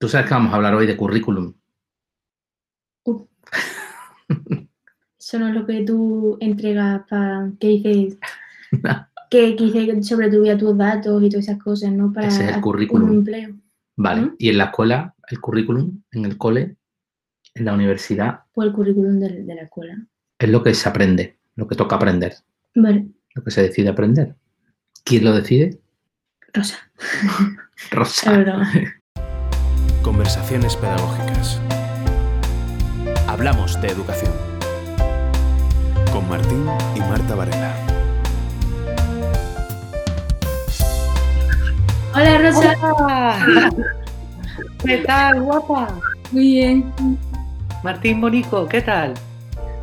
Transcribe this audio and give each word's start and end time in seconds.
Tú 0.00 0.08
sabes 0.08 0.26
que 0.28 0.34
vamos 0.34 0.50
a 0.52 0.56
hablar 0.56 0.74
hoy 0.74 0.86
de 0.86 0.96
currículum. 0.96 1.52
Uh. 3.04 3.26
Eso 5.18 5.38
no 5.38 5.48
es 5.48 5.54
lo 5.54 5.66
que 5.66 5.84
tú 5.84 6.38
entregas 6.40 7.02
para 7.06 7.52
que 7.60 7.66
dices 7.68 8.18
que, 9.30 9.56
que 9.56 9.64
dices 9.64 10.08
sobre 10.08 10.30
tu 10.30 10.42
vida, 10.42 10.56
tus 10.56 10.76
datos 10.76 11.22
y 11.22 11.28
todas 11.28 11.46
esas 11.46 11.62
cosas, 11.62 11.92
¿no? 11.92 12.10
Para 12.14 12.28
Ese 12.28 12.48
es 12.48 12.56
el 12.56 12.62
currículum. 12.62 13.10
un 13.10 13.16
empleo. 13.18 13.54
Vale. 13.96 14.22
¿Mm? 14.22 14.34
Y 14.38 14.48
en 14.48 14.56
la 14.58 14.64
escuela, 14.64 15.14
el 15.28 15.38
currículum, 15.38 16.02
en 16.12 16.24
el 16.24 16.38
cole, 16.38 16.76
en 17.54 17.64
la 17.66 17.74
universidad, 17.74 18.44
Por 18.54 18.64
el 18.66 18.72
currículum 18.72 19.20
de, 19.20 19.42
de 19.44 19.54
la 19.54 19.62
escuela. 19.64 19.98
es 20.38 20.48
lo 20.48 20.62
que 20.62 20.72
se 20.72 20.88
aprende, 20.88 21.38
lo 21.56 21.68
que 21.68 21.76
toca 21.76 21.96
aprender, 21.96 22.36
Vale, 22.74 23.08
lo 23.34 23.44
que 23.44 23.50
se 23.50 23.62
decide 23.62 23.90
aprender. 23.90 24.34
¿Quién 25.04 25.24
lo 25.24 25.34
decide? 25.34 25.78
Rosa. 26.54 26.78
Rosa. 27.90 28.64
Conversaciones 30.02 30.76
pedagógicas. 30.76 31.60
Hablamos 33.28 33.80
de 33.80 33.88
educación. 33.88 34.32
Con 36.12 36.28
Martín 36.28 36.66
y 36.96 37.00
Marta 37.00 37.34
Varela. 37.34 37.74
Hola, 42.14 42.38
Rosa. 42.38 42.74
Hola. 42.82 43.70
¿Qué 44.84 44.98
tal, 44.98 45.42
guapa? 45.42 45.88
Muy 46.32 46.42
bien. 46.42 46.92
Martín 47.82 48.20
Bonico, 48.20 48.66
¿qué 48.68 48.82
tal? 48.82 49.14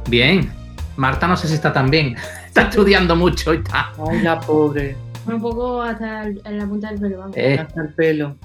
Bien. 0.10 0.52
Marta 0.98 1.28
no 1.28 1.38
sé 1.38 1.48
si 1.48 1.54
está 1.54 1.72
tan 1.72 1.90
bien. 1.90 2.16
Está 2.48 2.64
estudiando 2.64 3.16
mucho 3.16 3.54
y 3.54 3.58
está. 3.58 3.92
Ay, 4.10 4.22
la 4.22 4.40
pobre. 4.40 4.98
Un 5.28 5.40
poco 5.42 5.82
hasta 5.82 6.24
el- 6.24 6.42
en 6.44 6.58
la 6.58 6.66
punta 6.66 6.90
del 6.90 7.00
pelo, 7.00 7.18
vamos. 7.20 7.38
Eh, 7.38 7.60
Hasta 7.60 7.82
el 7.82 7.90
pelo. 7.94 8.36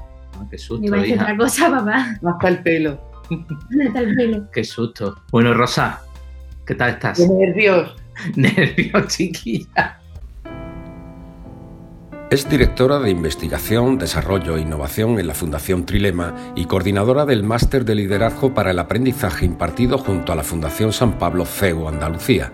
Qué 0.48 0.56
Me 0.56 0.58
susto, 0.58 0.84
iba 0.86 0.96
a 0.96 1.00
decir 1.00 1.14
hija. 1.16 1.24
otra 1.24 1.36
cosa, 1.36 1.70
papá. 1.70 2.18
Hasta 2.24 2.48
el 2.48 2.62
pelo. 2.62 3.00
Hasta 3.86 4.00
el 4.00 4.14
pelo. 4.16 4.50
Qué 4.52 4.64
susto. 4.64 5.16
Bueno, 5.30 5.54
Rosa, 5.54 6.02
¿qué 6.66 6.74
tal 6.74 6.90
estás? 6.90 7.18
Qué 7.18 7.28
nervios. 7.28 7.96
Nervios, 8.36 9.08
chiquilla. 9.08 9.98
Es 12.30 12.48
directora 12.48 12.98
de 12.98 13.10
Investigación, 13.10 13.98
Desarrollo 13.98 14.56
e 14.56 14.62
Innovación 14.62 15.18
en 15.20 15.26
la 15.26 15.34
Fundación 15.34 15.84
Trilema 15.84 16.34
y 16.56 16.64
coordinadora 16.64 17.26
del 17.26 17.42
Máster 17.42 17.84
de 17.84 17.94
Liderazgo 17.94 18.54
para 18.54 18.70
el 18.70 18.78
Aprendizaje 18.78 19.44
impartido 19.44 19.98
junto 19.98 20.32
a 20.32 20.36
la 20.36 20.42
Fundación 20.42 20.94
San 20.94 21.18
Pablo 21.18 21.44
CEU 21.44 21.88
Andalucía. 21.88 22.50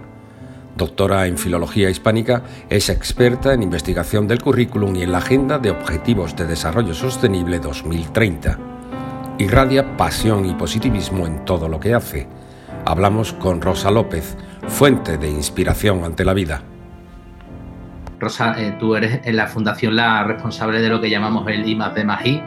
Doctora 0.79 1.27
en 1.27 1.37
Filología 1.37 1.91
Hispánica, 1.91 2.45
es 2.71 2.89
experta 2.89 3.53
en 3.53 3.65
investigación 3.65 4.29
del 4.29 4.41
currículum 4.41 4.95
y 4.95 5.03
en 5.03 5.11
la 5.11 5.19
Agenda 5.19 5.59
de 5.59 5.73
Objetivos 5.73 6.37
de 6.37 6.47
Desarrollo 6.47 6.95
Sostenible 6.95 7.59
2030. 7.59 8.57
Irradia 9.39 9.97
pasión 9.97 10.47
y 10.47 10.55
positivismo 10.55 11.27
en 11.27 11.45
todo 11.45 11.69
lo 11.69 11.81
que 11.81 11.95
hace. 11.95 12.29
Hablamos 12.87 13.33
con 13.33 13.61
Rosa 13.61 13.91
López, 13.91 14.37
fuente 14.69 15.19
de 15.19 15.29
inspiración 15.29 16.05
ante 16.05 16.25
la 16.25 16.33
vida. 16.33 16.63
Rosa, 18.21 18.55
eh, 18.57 18.77
tú 18.79 18.95
eres 18.95 19.21
en 19.25 19.37
la 19.37 19.49
fundación 19.49 19.97
la 19.97 20.23
responsable 20.23 20.81
de 20.81 20.91
lo 20.91 21.01
que 21.01 21.11
llamamos 21.11 21.49
el 21.49 21.69
I 21.69 21.75
más 21.75 21.93
D 21.97 22.05
más 22.05 22.25
I, 22.25 22.41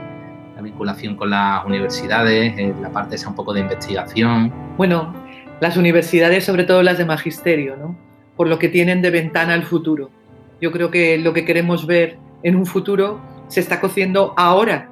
la 0.56 0.62
vinculación 0.62 1.18
con 1.18 1.32
las 1.32 1.66
universidades, 1.66 2.58
eh, 2.58 2.74
la 2.82 2.92
parte 2.92 3.18
esa 3.18 3.28
un 3.28 3.36
poco 3.36 3.54
de 3.54 3.60
investigación. 3.60 4.54
Bueno, 4.78 5.14
las 5.60 5.76
universidades, 5.76 6.46
sobre 6.46 6.64
todo 6.64 6.82
las 6.82 6.98
de 6.98 7.04
magisterio, 7.04 7.76
¿no? 7.76 8.11
Por 8.42 8.48
lo 8.48 8.58
que 8.58 8.70
tienen 8.70 9.04
de 9.04 9.12
ventana 9.12 9.54
al 9.54 9.62
futuro. 9.62 10.10
Yo 10.60 10.72
creo 10.72 10.90
que 10.90 11.20
lo 11.20 11.32
que 11.32 11.46
queremos 11.46 11.86
ver 11.86 12.18
en 12.42 12.56
un 12.56 12.66
futuro 12.66 13.22
se 13.50 13.60
está 13.60 13.80
cociendo 13.80 14.34
ahora 14.36 14.90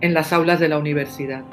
en 0.00 0.12
las 0.12 0.32
aulas 0.32 0.58
de 0.58 0.68
la 0.68 0.78
universidad. 0.78 1.44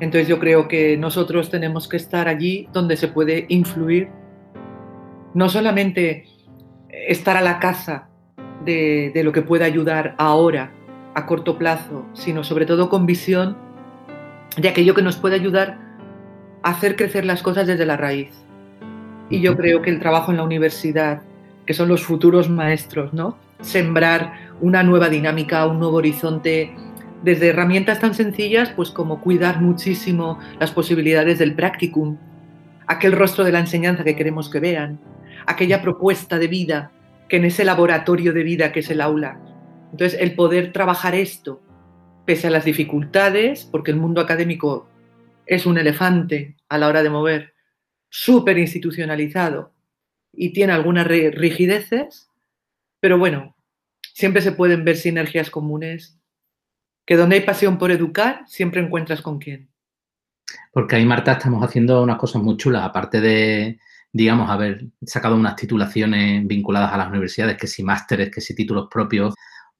Entonces 0.00 0.26
yo 0.26 0.40
creo 0.40 0.66
que 0.66 0.96
nosotros 0.96 1.50
tenemos 1.50 1.86
que 1.86 1.98
estar 1.98 2.26
allí 2.26 2.68
donde 2.72 2.96
se 2.96 3.06
puede 3.06 3.46
influir, 3.48 4.08
no 5.34 5.48
solamente 5.48 6.24
estar 6.88 7.36
a 7.36 7.40
la 7.40 7.60
caza 7.60 8.08
de, 8.64 9.12
de 9.14 9.22
lo 9.22 9.30
que 9.30 9.42
pueda 9.42 9.66
ayudar 9.66 10.16
ahora, 10.18 10.72
a 11.14 11.26
corto 11.26 11.58
plazo, 11.58 12.06
sino 12.12 12.42
sobre 12.42 12.66
todo 12.66 12.88
con 12.88 13.06
visión 13.06 13.56
de 14.56 14.68
aquello 14.68 14.96
que 14.96 15.02
nos 15.02 15.16
puede 15.16 15.36
ayudar 15.36 15.78
a 16.64 16.70
hacer 16.70 16.96
crecer 16.96 17.24
las 17.24 17.40
cosas 17.40 17.68
desde 17.68 17.86
la 17.86 17.96
raíz. 17.96 18.43
Y 19.30 19.40
yo 19.40 19.56
creo 19.56 19.82
que 19.82 19.90
el 19.90 20.00
trabajo 20.00 20.30
en 20.30 20.36
la 20.36 20.44
universidad, 20.44 21.22
que 21.66 21.74
son 21.74 21.88
los 21.88 22.02
futuros 22.02 22.50
maestros, 22.50 23.12
¿no? 23.14 23.38
Sembrar 23.60 24.34
una 24.60 24.82
nueva 24.82 25.08
dinámica, 25.08 25.66
un 25.66 25.78
nuevo 25.78 25.96
horizonte, 25.96 26.74
desde 27.22 27.48
herramientas 27.48 28.00
tan 28.00 28.14
sencillas, 28.14 28.70
pues 28.76 28.90
como 28.90 29.22
cuidar 29.22 29.62
muchísimo 29.62 30.38
las 30.60 30.72
posibilidades 30.72 31.38
del 31.38 31.54
practicum, 31.54 32.18
aquel 32.86 33.12
rostro 33.12 33.44
de 33.44 33.52
la 33.52 33.60
enseñanza 33.60 34.04
que 34.04 34.14
queremos 34.14 34.50
que 34.50 34.60
vean, 34.60 35.00
aquella 35.46 35.80
propuesta 35.80 36.38
de 36.38 36.48
vida 36.48 36.90
que 37.28 37.38
en 37.38 37.46
ese 37.46 37.64
laboratorio 37.64 38.34
de 38.34 38.42
vida 38.42 38.72
que 38.72 38.80
es 38.80 38.90
el 38.90 39.00
aula. 39.00 39.38
Entonces, 39.90 40.20
el 40.20 40.34
poder 40.34 40.72
trabajar 40.72 41.14
esto, 41.14 41.62
pese 42.26 42.48
a 42.48 42.50
las 42.50 42.66
dificultades, 42.66 43.64
porque 43.64 43.90
el 43.90 43.96
mundo 43.96 44.20
académico 44.20 44.86
es 45.46 45.64
un 45.64 45.78
elefante 45.78 46.56
a 46.68 46.76
la 46.76 46.88
hora 46.88 47.02
de 47.02 47.10
mover, 47.10 47.53
súper 48.14 48.58
institucionalizado 48.58 49.72
y 50.32 50.52
tiene 50.52 50.72
algunas 50.72 51.04
ri- 51.04 51.32
rigideces, 51.32 52.30
pero 53.00 53.18
bueno, 53.18 53.56
siempre 54.12 54.40
se 54.40 54.52
pueden 54.52 54.84
ver 54.84 54.96
sinergias 54.96 55.50
comunes, 55.50 56.16
que 57.04 57.16
donde 57.16 57.34
hay 57.36 57.42
pasión 57.42 57.76
por 57.76 57.90
educar, 57.90 58.44
siempre 58.46 58.80
encuentras 58.80 59.20
con 59.20 59.40
quién. 59.40 59.68
Porque 60.72 60.94
ahí, 60.94 61.04
Marta, 61.04 61.32
estamos 61.32 61.64
haciendo 61.64 62.04
unas 62.04 62.16
cosas 62.18 62.40
muy 62.40 62.56
chulas, 62.56 62.84
aparte 62.84 63.20
de, 63.20 63.80
digamos, 64.12 64.48
haber 64.48 64.86
sacado 65.04 65.34
unas 65.34 65.56
titulaciones 65.56 66.46
vinculadas 66.46 66.92
a 66.92 66.96
las 66.98 67.08
universidades, 67.08 67.56
que 67.56 67.66
si 67.66 67.82
másteres, 67.82 68.30
que 68.30 68.40
si 68.40 68.54
títulos 68.54 68.86
propios, 68.88 69.34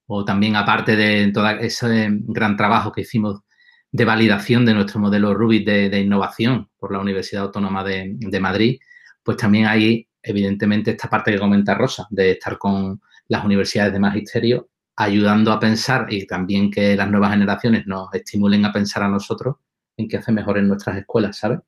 o 0.07 0.25
también 0.25 0.57
aparte 0.57 0.97
de 0.97 1.31
todo 1.31 1.49
ese 1.51 2.09
gran 2.11 2.57
trabajo 2.57 2.91
que 2.91 3.03
hicimos 3.03 3.43
de 3.95 4.05
validación 4.05 4.65
de 4.67 4.75
nuestro 4.75 4.99
modelo 4.99 5.35
Rubik 5.35 5.65
de, 5.65 5.89
de 5.89 6.01
innovación 6.01 6.69
por 6.79 6.91
la 6.91 6.99
Universidad 6.99 7.45
Autónoma 7.45 7.85
de, 7.85 8.17
de 8.19 8.41
Madrid, 8.41 8.81
pues 9.23 9.37
también 9.37 9.67
hay, 9.67 10.09
evidentemente, 10.21 10.91
esta 10.91 11.09
parte 11.09 11.31
que 11.31 11.39
comenta 11.39 11.75
Rosa, 11.77 12.09
de 12.11 12.33
estar 12.33 12.59
con 12.59 13.01
las 13.29 13.45
universidades 13.45 13.93
de 13.93 14.01
magisterio, 14.01 14.69
ayudando 14.97 15.53
a 15.53 15.61
pensar 15.61 16.07
y 16.13 16.27
también 16.27 16.73
que 16.73 16.97
las 16.97 17.09
nuevas 17.09 17.31
generaciones 17.31 17.87
nos 17.87 18.13
estimulen 18.13 18.65
a 18.65 18.73
pensar 18.73 19.05
a 19.05 19.09
nosotros 19.09 19.55
en 19.97 20.09
qué 20.09 20.17
hace 20.17 20.33
mejor 20.33 20.59
en 20.59 20.67
nuestras 20.67 20.97
escuelas, 20.97 21.37
¿sabes? 21.39 21.61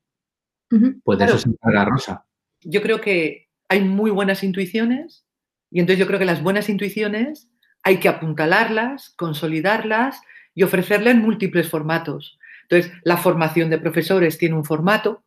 Ujú. 0.73 1.01
Pues 1.05 1.19
de 1.21 1.27
Claro. 1.27 1.39
eso 1.39 1.43
se 1.45 1.51
encarga 1.51 1.85
Rosa. 1.85 2.27
Yo 2.63 2.83
creo 2.83 3.01
que 3.01 3.49
hay 3.69 3.83
muy 3.85 4.11
buenas 4.11 4.43
intuiciones 4.43 5.25
y 5.71 5.79
entonces 5.79 6.01
yo 6.01 6.09
creo 6.09 6.19
que 6.19 6.25
las 6.25 6.43
buenas 6.43 6.69
intuiciones 6.69 7.49
hay 7.85 7.99
que 7.99 8.09
apuntalarlas, 8.09 9.11
consolidarlas 9.17 10.21
y 10.57 10.65
ofrecerlas 10.65 11.15
en 11.15 11.23
múltiples 11.23 11.69
formatos. 11.69 12.41
Entonces, 12.63 12.93
la 13.05 13.19
formación 13.19 13.71
de 13.71 13.79
profesores 13.79 14.39
tiene 14.39 14.57
un 14.57 14.65
formato, 14.65 15.23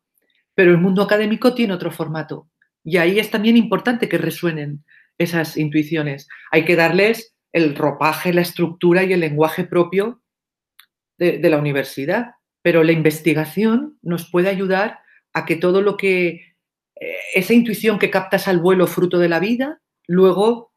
pero 0.54 0.72
el 0.72 0.78
mundo 0.78 1.02
académico 1.02 1.54
tiene 1.54 1.72
otro 1.72 1.90
formato. 1.90 2.50
Y 2.84 2.98
ahí 2.98 3.18
es 3.18 3.30
también 3.30 3.56
importante 3.56 4.08
que 4.08 4.18
resuenen 4.18 4.84
esas 5.16 5.56
intuiciones. 5.56 6.28
Hay 6.50 6.66
que 6.66 6.76
darles 6.76 7.34
el 7.52 7.76
ropaje, 7.76 8.34
la 8.34 8.42
estructura 8.42 9.04
y 9.04 9.12
el 9.12 9.20
lenguaje 9.20 9.64
propio 9.64 10.22
de, 11.16 11.38
de 11.38 11.50
la 11.50 11.58
universidad. 11.58 12.32
Pero 12.62 12.82
la 12.82 12.92
investigación 12.92 13.98
nos 14.02 14.30
puede 14.30 14.50
ayudar 14.50 14.98
a 15.32 15.46
que 15.46 15.56
todo 15.56 15.80
lo 15.80 15.96
que, 15.96 16.54
eh, 17.00 17.16
esa 17.34 17.54
intuición 17.54 17.98
que 17.98 18.10
captas 18.10 18.48
al 18.48 18.58
vuelo 18.58 18.86
fruto 18.86 19.18
de 19.18 19.28
la 19.28 19.38
vida, 19.38 19.80
luego 20.06 20.69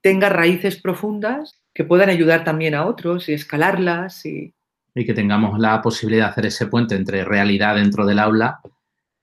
tenga 0.00 0.28
raíces 0.28 0.80
profundas 0.80 1.60
que 1.74 1.84
puedan 1.84 2.10
ayudar 2.10 2.44
también 2.44 2.74
a 2.74 2.86
otros 2.86 3.28
y 3.28 3.32
escalarlas 3.32 4.26
y, 4.26 4.54
Y 4.94 5.04
que 5.04 5.14
tengamos 5.14 5.58
la 5.58 5.80
posibilidad 5.80 6.26
de 6.26 6.30
hacer 6.30 6.46
ese 6.46 6.66
puente 6.66 6.96
entre 6.96 7.24
realidad 7.24 7.76
dentro 7.76 8.04
del 8.04 8.18
aula 8.18 8.60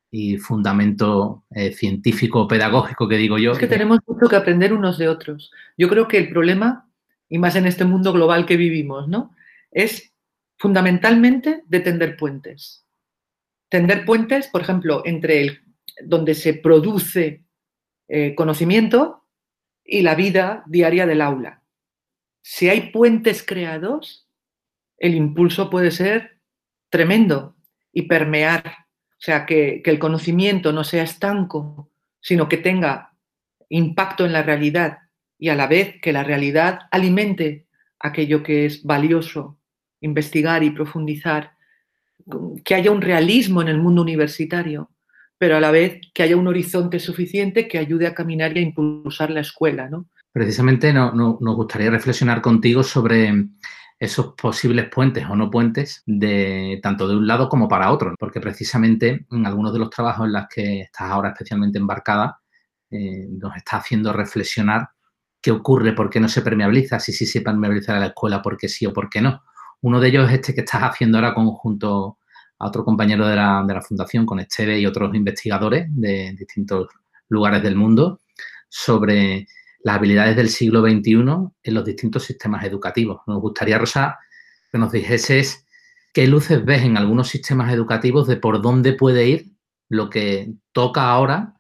y 0.10 0.38
fundamento 0.38 1.44
eh, 1.50 1.74
científico 1.74 2.48
pedagógico 2.48 3.08
que 3.08 3.18
digo 3.18 3.38
yo. 3.38 3.52
Es 3.52 3.58
que 3.58 3.68
tenemos 3.68 4.00
mucho 4.08 4.30
que 4.30 4.38
aprender 4.38 4.72
unos 4.74 4.98
de 4.98 5.10
otros. 5.10 5.52
Yo 5.78 5.90
creo 5.90 6.08
que 6.08 6.18
el 6.18 6.30
problema, 6.30 6.90
y 7.28 7.38
más 7.38 7.58
en 7.58 7.66
este 7.66 7.84
mundo 7.84 8.14
global 8.14 8.46
que 8.46 8.56
vivimos, 8.56 9.10
¿no? 9.10 9.36
Es 9.72 10.14
fundamentalmente 10.58 11.64
de 11.68 11.80
tender 11.82 12.16
puentes. 12.16 12.86
Tender 13.68 14.06
puentes, 14.06 14.48
por 14.48 14.62
ejemplo, 14.62 15.02
entre 15.06 15.42
el 15.42 15.60
donde 16.06 16.34
se 16.34 16.54
produce 16.54 17.44
eh, 18.08 18.36
conocimiento 18.36 19.25
y 19.86 20.02
la 20.02 20.16
vida 20.16 20.64
diaria 20.66 21.06
del 21.06 21.22
aula. 21.22 21.62
Si 22.42 22.70
hay 22.70 22.92
puentes 22.92 23.44
creados, 23.44 24.28
el 24.98 25.16
impulso 25.16 25.70
puede 25.70 25.92
ser 25.92 26.40
tremendo 26.90 27.56
y 27.92 28.04
permear. 28.04 28.64
O 29.12 29.20
sea, 29.26 29.46
que, 29.46 29.82
que 29.84 29.92
el 29.92 30.00
conocimiento 30.00 30.74
no 30.74 30.84
sea 30.84 31.04
estanco, 31.04 31.92
sino 32.20 32.50
que 32.50 32.58
tenga 32.58 33.14
impacto 33.70 34.26
en 34.26 34.34
la 34.34 34.44
realidad 34.44 35.00
y 35.38 35.50
a 35.50 35.56
la 35.56 35.68
vez 35.68 36.00
que 36.02 36.14
la 36.14 36.24
realidad 36.24 36.82
alimente 36.92 37.68
aquello 38.00 38.44
que 38.44 38.66
es 38.66 38.84
valioso 38.84 39.60
investigar 40.02 40.64
y 40.64 40.70
profundizar, 40.70 41.54
que 42.64 42.76
haya 42.76 42.92
un 42.92 43.02
realismo 43.02 43.62
en 43.62 43.68
el 43.68 43.78
mundo 43.78 44.02
universitario, 44.02 44.92
pero 45.38 45.58
a 45.58 45.60
la 45.60 45.72
vez 45.72 46.00
que 46.14 46.24
haya 46.24 46.38
un 46.38 46.48
horizonte 46.48 47.00
suficiente 47.00 47.68
que 47.68 47.78
ayude 47.78 48.08
a 48.08 48.14
caminar 48.14 48.56
y 48.56 48.60
a 48.60 48.64
impulsar 48.64 49.32
la 49.32 49.42
escuela. 49.42 49.90
¿no? 49.90 50.08
Precisamente 50.32 50.94
no, 50.94 51.12
nos 51.14 51.56
gustaría 51.56 51.90
reflexionar 51.90 52.42
contigo 52.42 52.84
sobre 52.84 53.34
esos 53.98 54.34
posibles 54.34 54.90
puentes 54.90 55.26
o 55.30 55.36
no 55.36 55.50
puentes 55.50 56.04
de 56.06 56.80
tanto 56.84 57.08
de 57.08 57.16
un 57.16 57.28
lado 57.28 57.48
como 57.48 57.68
para 57.68 57.92
otro, 57.92 58.14
porque 58.20 58.42
precisamente 58.42 59.26
en 59.32 59.46
algunos 59.46 59.74
de 59.74 59.80
los 59.80 59.90
trabajos 59.90 60.26
en 60.26 60.34
los 60.34 60.44
que 60.54 60.82
estás 60.82 61.10
ahora 61.10 61.30
especialmente 61.30 61.78
embarcada, 61.78 62.40
eh, 62.92 63.28
nos 63.30 63.56
está 63.56 63.78
haciendo 63.78 64.14
reflexionar 64.14 64.90
qué 65.42 65.52
ocurre, 65.52 65.94
por 65.94 66.10
qué 66.10 66.20
no 66.20 66.28
se 66.28 66.42
permeabiliza, 66.42 67.00
si 67.00 67.14
sí 67.14 67.26
se 67.26 67.42
permeabiliza 67.42 67.98
la 68.00 68.08
escuela, 68.08 68.42
por 68.42 68.58
qué 68.58 68.68
sí 68.68 68.86
o 68.86 68.94
por 68.94 69.10
qué 69.10 69.22
no. 69.22 69.44
Uno 69.82 70.00
de 70.00 70.08
ellos 70.10 70.28
es 70.28 70.36
este 70.36 70.54
que 70.54 70.62
estás 70.62 70.82
haciendo 70.82 71.18
ahora 71.18 71.34
conjunto 71.34 72.18
a 72.60 72.68
otro 72.68 72.84
compañero 72.84 73.28
de 73.28 73.36
la, 73.36 73.64
de 73.68 73.74
la 73.74 73.82
fundación, 73.82 74.26
con 74.26 74.40
Esteve 74.40 74.80
y 74.80 74.86
otros 74.86 75.14
investigadores 75.16 75.88
de 75.90 76.36
distintos 76.38 76.88
lugares 77.30 77.64
del 77.64 77.76
mundo, 77.76 78.22
sobre 78.70 79.48
las 79.84 79.98
habilidades 79.98 80.36
del 80.36 80.50
siglo 80.50 80.82
XXI 80.82 81.14
en 81.64 81.74
los 81.74 81.86
distintos 81.86 82.24
sistemas 82.24 82.66
educativos. 82.66 83.22
Nos 83.28 83.40
gustaría, 83.40 83.78
Rosa, 83.78 84.18
que 84.72 84.78
nos 84.78 84.92
dijeses 84.92 85.66
qué 86.14 86.28
luces 86.28 86.64
ves 86.66 86.84
en 86.84 86.98
algunos 86.98 87.28
sistemas 87.30 87.72
educativos 87.74 88.28
de 88.28 88.38
por 88.38 88.62
dónde 88.62 88.94
puede 88.94 89.28
ir 89.28 89.52
lo 89.90 90.10
que 90.10 90.54
toca 90.72 91.10
ahora 91.10 91.54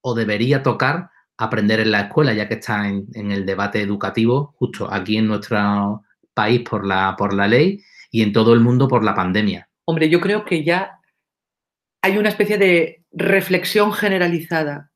o 0.00 0.14
debería 0.14 0.62
tocar 0.62 1.10
aprender 1.36 1.80
en 1.80 1.90
la 1.90 2.02
escuela, 2.02 2.32
ya 2.32 2.48
que 2.48 2.54
está 2.54 2.88
en, 2.88 3.06
en 3.14 3.32
el 3.32 3.44
debate 3.44 3.80
educativo 3.80 4.54
justo 4.56 4.88
aquí 4.92 5.16
en 5.16 5.26
nuestro 5.26 6.02
país 6.32 6.62
por 6.68 6.86
la, 6.86 7.16
por 7.16 7.34
la 7.34 7.48
ley 7.48 7.82
y 8.10 8.22
en 8.22 8.32
todo 8.32 8.54
el 8.54 8.60
mundo 8.60 8.86
por 8.86 9.04
la 9.04 9.14
pandemia. 9.14 9.68
Hombre, 9.86 10.08
yo 10.08 10.20
creo 10.20 10.44
que 10.44 10.64
ya 10.64 11.00
hay 12.02 12.18
una 12.18 12.28
especie 12.28 12.58
de 12.58 13.02
reflexión 13.12 13.92
generalizada 13.92 14.90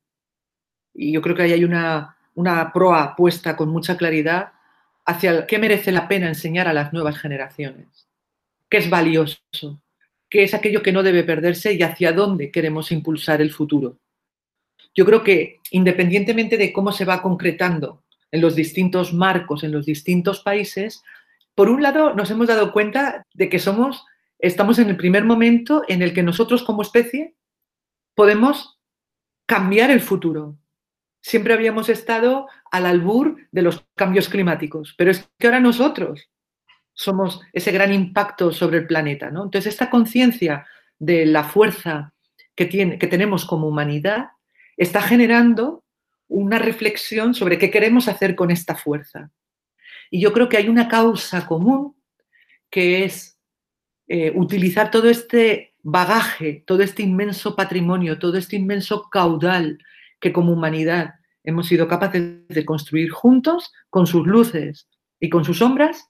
y 0.93 1.11
yo 1.11 1.21
creo 1.21 1.35
que 1.35 1.43
ahí 1.43 1.53
hay 1.53 1.63
una, 1.63 2.17
una 2.35 2.71
proa 2.73 3.15
puesta 3.15 3.55
con 3.55 3.69
mucha 3.69 3.97
claridad 3.97 4.51
hacia 5.05 5.47
qué 5.47 5.57
merece 5.57 5.91
la 5.91 6.07
pena 6.07 6.27
enseñar 6.27 6.67
a 6.67 6.73
las 6.73 6.93
nuevas 6.93 7.17
generaciones, 7.17 8.07
qué 8.69 8.77
es 8.77 8.89
valioso, 8.89 9.39
qué 10.29 10.43
es 10.43 10.53
aquello 10.53 10.83
que 10.83 10.91
no 10.91 11.03
debe 11.03 11.23
perderse 11.23 11.73
y 11.73 11.81
hacia 11.81 12.11
dónde 12.11 12.51
queremos 12.51 12.91
impulsar 12.91 13.41
el 13.41 13.51
futuro. 13.51 13.97
Yo 14.93 15.05
creo 15.05 15.23
que 15.23 15.59
independientemente 15.71 16.57
de 16.57 16.73
cómo 16.73 16.91
se 16.91 17.05
va 17.05 17.21
concretando 17.21 18.03
en 18.31 18.41
los 18.41 18.55
distintos 18.55 19.13
marcos, 19.13 19.63
en 19.63 19.71
los 19.71 19.85
distintos 19.85 20.41
países, 20.41 21.03
por 21.55 21.69
un 21.69 21.81
lado 21.81 22.13
nos 22.13 22.29
hemos 22.31 22.47
dado 22.47 22.71
cuenta 22.71 23.25
de 23.33 23.49
que 23.49 23.59
somos 23.59 24.05
estamos 24.39 24.79
en 24.79 24.89
el 24.89 24.97
primer 24.97 25.25
momento 25.25 25.83
en 25.87 26.01
el 26.01 26.13
que 26.13 26.23
nosotros 26.23 26.63
como 26.63 26.81
especie 26.81 27.35
podemos 28.15 28.79
cambiar 29.45 29.91
el 29.91 30.01
futuro. 30.01 30.57
Siempre 31.21 31.53
habíamos 31.53 31.89
estado 31.89 32.47
al 32.71 32.85
albur 32.85 33.35
de 33.51 33.61
los 33.61 33.85
cambios 33.95 34.29
climáticos, 34.29 34.95
pero 34.97 35.11
es 35.11 35.29
que 35.37 35.47
ahora 35.47 35.59
nosotros 35.59 36.29
somos 36.93 37.41
ese 37.53 37.71
gran 37.71 37.93
impacto 37.93 38.51
sobre 38.51 38.77
el 38.79 38.87
planeta. 38.87 39.29
¿no? 39.29 39.43
Entonces, 39.43 39.73
esta 39.73 39.89
conciencia 39.89 40.65
de 40.97 41.25
la 41.25 41.43
fuerza 41.43 42.13
que, 42.55 42.65
tiene, 42.65 42.97
que 42.97 43.07
tenemos 43.07 43.45
como 43.45 43.67
humanidad 43.67 44.29
está 44.77 45.01
generando 45.01 45.83
una 46.27 46.59
reflexión 46.59 47.33
sobre 47.33 47.57
qué 47.57 47.71
queremos 47.71 48.07
hacer 48.07 48.35
con 48.35 48.51
esta 48.51 48.75
fuerza. 48.75 49.31
Y 50.11 50.21
yo 50.21 50.31
creo 50.31 50.47
que 50.47 50.57
hay 50.57 50.69
una 50.69 50.87
causa 50.87 51.45
común 51.45 51.95
que 52.69 53.03
es 53.03 53.38
eh, 54.11 54.31
utilizar 54.35 54.89
todo 54.89 55.07
este 55.07 55.75
bagaje, 55.83 56.63
todo 56.65 56.81
este 56.81 57.03
inmenso 57.03 57.55
patrimonio, 57.55 58.17
todo 58.17 58.37
este 58.37 58.55
inmenso 58.55 59.07
caudal 59.09 59.77
que 60.19 60.33
como 60.33 60.51
humanidad 60.51 61.13
hemos 61.43 61.67
sido 61.67 61.87
capaces 61.87 62.47
de 62.47 62.65
construir 62.65 63.11
juntos, 63.11 63.71
con 63.91 64.07
sus 64.07 64.25
luces 64.25 64.87
y 65.19 65.29
con 65.29 65.45
sus 65.45 65.59
sombras, 65.59 66.09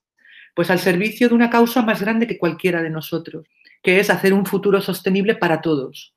pues 0.56 0.72
al 0.72 0.80
servicio 0.80 1.28
de 1.28 1.36
una 1.36 1.50
causa 1.50 1.82
más 1.82 2.02
grande 2.02 2.26
que 2.26 2.40
cualquiera 2.40 2.82
de 2.82 2.90
nosotros, 2.90 3.46
que 3.84 4.00
es 4.00 4.10
hacer 4.10 4.34
un 4.34 4.46
futuro 4.46 4.80
sostenible 4.80 5.36
para 5.36 5.60
todos. 5.60 6.16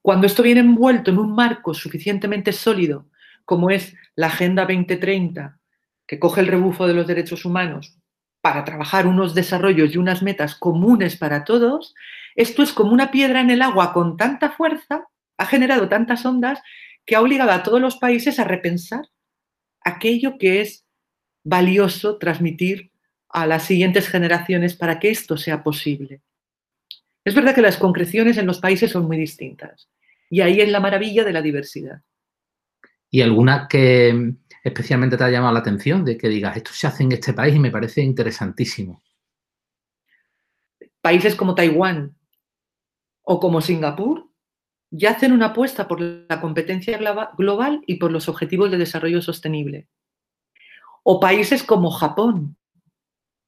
Cuando 0.00 0.26
esto 0.26 0.42
viene 0.42 0.60
envuelto 0.60 1.10
en 1.10 1.18
un 1.18 1.34
marco 1.34 1.74
suficientemente 1.74 2.52
sólido, 2.52 3.10
como 3.44 3.68
es 3.68 3.94
la 4.14 4.28
Agenda 4.28 4.62
2030, 4.62 5.58
que 6.06 6.18
coge 6.18 6.40
el 6.40 6.46
rebufo 6.46 6.86
de 6.86 6.94
los 6.94 7.06
derechos 7.06 7.44
humanos, 7.44 7.99
para 8.40 8.64
trabajar 8.64 9.06
unos 9.06 9.34
desarrollos 9.34 9.94
y 9.94 9.98
unas 9.98 10.22
metas 10.22 10.54
comunes 10.54 11.16
para 11.16 11.44
todos, 11.44 11.94
esto 12.34 12.62
es 12.62 12.72
como 12.72 12.92
una 12.92 13.10
piedra 13.10 13.40
en 13.40 13.50
el 13.50 13.62
agua 13.62 13.92
con 13.92 14.16
tanta 14.16 14.50
fuerza, 14.50 15.08
ha 15.36 15.46
generado 15.46 15.88
tantas 15.88 16.24
ondas, 16.24 16.60
que 17.04 17.16
ha 17.16 17.20
obligado 17.20 17.50
a 17.50 17.62
todos 17.62 17.80
los 17.80 17.96
países 17.96 18.38
a 18.38 18.44
repensar 18.44 19.08
aquello 19.82 20.38
que 20.38 20.60
es 20.60 20.84
valioso 21.42 22.18
transmitir 22.18 22.90
a 23.28 23.46
las 23.46 23.64
siguientes 23.64 24.08
generaciones 24.08 24.76
para 24.76 24.98
que 24.98 25.10
esto 25.10 25.36
sea 25.36 25.62
posible. 25.62 26.20
Es 27.24 27.34
verdad 27.34 27.54
que 27.54 27.62
las 27.62 27.76
concreciones 27.76 28.36
en 28.38 28.46
los 28.46 28.60
países 28.60 28.90
son 28.90 29.06
muy 29.06 29.16
distintas 29.16 29.88
y 30.28 30.40
ahí 30.40 30.60
es 30.60 30.68
la 30.70 30.80
maravilla 30.80 31.24
de 31.24 31.32
la 31.32 31.42
diversidad. 31.42 32.02
¿Y 33.10 33.22
alguna 33.22 33.66
que, 33.68 34.34
especialmente 34.62 35.16
te 35.16 35.24
ha 35.24 35.30
llamado 35.30 35.54
la 35.54 35.60
atención 35.60 36.04
de 36.04 36.16
que 36.16 36.28
digas, 36.28 36.56
esto 36.56 36.72
se 36.72 36.86
hace 36.86 37.02
en 37.02 37.12
este 37.12 37.32
país 37.32 37.54
y 37.54 37.58
me 37.58 37.70
parece 37.70 38.02
interesantísimo? 38.02 39.02
Países 41.00 41.34
como 41.34 41.54
Taiwán 41.54 42.14
o 43.22 43.40
como 43.40 43.60
Singapur 43.60 44.28
ya 44.90 45.12
hacen 45.12 45.32
una 45.32 45.46
apuesta 45.46 45.86
por 45.86 46.00
la 46.00 46.40
competencia 46.40 46.98
global 47.38 47.80
y 47.86 47.96
por 47.96 48.10
los 48.10 48.28
objetivos 48.28 48.70
de 48.70 48.78
desarrollo 48.78 49.22
sostenible. 49.22 49.88
O 51.04 51.20
países 51.20 51.62
como 51.62 51.90
Japón. 51.90 52.56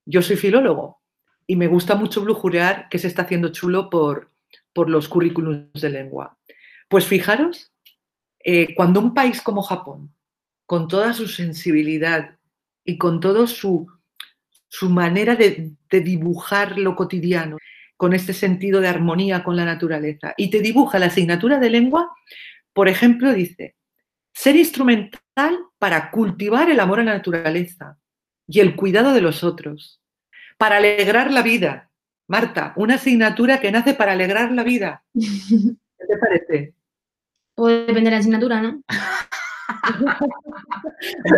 Yo 0.07 0.23
soy 0.23 0.37
filólogo 0.37 1.01
y 1.47 1.57
me 1.57 1.67
gusta 1.67 1.97
mucho 1.97 2.23
blujurear 2.23 2.89
que 2.89 2.99
se 2.99 3.09
está 3.09 3.23
haciendo 3.23 3.51
chulo 3.51 3.91
por, 3.91 4.31
por 4.73 4.89
los 4.89 5.09
currículums 5.09 5.81
de 5.81 5.91
lengua. 5.91 6.39
Pues 6.89 7.07
fijaros, 7.07 7.73
eh, 8.45 8.75
cuando 8.75 9.01
un 9.01 9.13
país 9.13 9.43
como 9.43 9.63
Japón 9.63 10.15
con 10.67 10.89
toda 10.89 11.13
su 11.13 11.29
sensibilidad 11.29 12.37
y 12.85 12.99
con 12.99 13.21
toda 13.21 13.47
su, 13.47 13.87
su 14.69 14.89
manera 14.89 15.37
de, 15.37 15.73
de 15.91 16.01
dibujar 16.01 16.79
lo 16.79 16.97
cotidiano, 16.97 17.59
con 17.97 18.15
este 18.15 18.33
sentido 18.33 18.81
de 18.81 18.89
armonía 18.89 19.45
con 19.45 19.57
la 19.57 19.65
naturaleza. 19.65 20.35
Y 20.37 20.51
te 20.51 20.61
dibuja 20.61 20.99
la 20.99 21.07
asignatura 21.07 21.59
de 21.59 21.71
lengua, 21.71 22.11
por 22.73 22.89
ejemplo, 22.89 23.33
dice, 23.33 23.77
ser 24.33 24.57
instrumental 24.57 25.59
para 25.79 26.11
cultivar 26.11 26.71
el 26.71 26.81
amor 26.81 27.01
a 27.01 27.05
la 27.05 27.15
naturaleza 27.15 27.99
y 28.47 28.61
el 28.61 28.75
cuidado 28.75 29.13
de 29.13 29.21
los 29.21 29.45
otros, 29.45 30.01
para 30.59 30.79
alegrar 30.79 31.31
la 31.31 31.43
vida. 31.43 31.91
Marta, 32.29 32.73
una 32.77 32.95
asignatura 32.95 33.61
que 33.61 33.73
nace 33.73 33.95
para 33.95 34.13
alegrar 34.13 34.53
la 34.53 34.65
vida. 34.65 35.05
¿Qué 35.15 36.07
te 36.09 36.19
parece? 36.19 36.75
Pues 37.55 37.87
depende 37.87 38.11
de 38.11 38.17
la 38.17 38.19
asignatura, 38.19 38.63
¿no? 38.63 38.83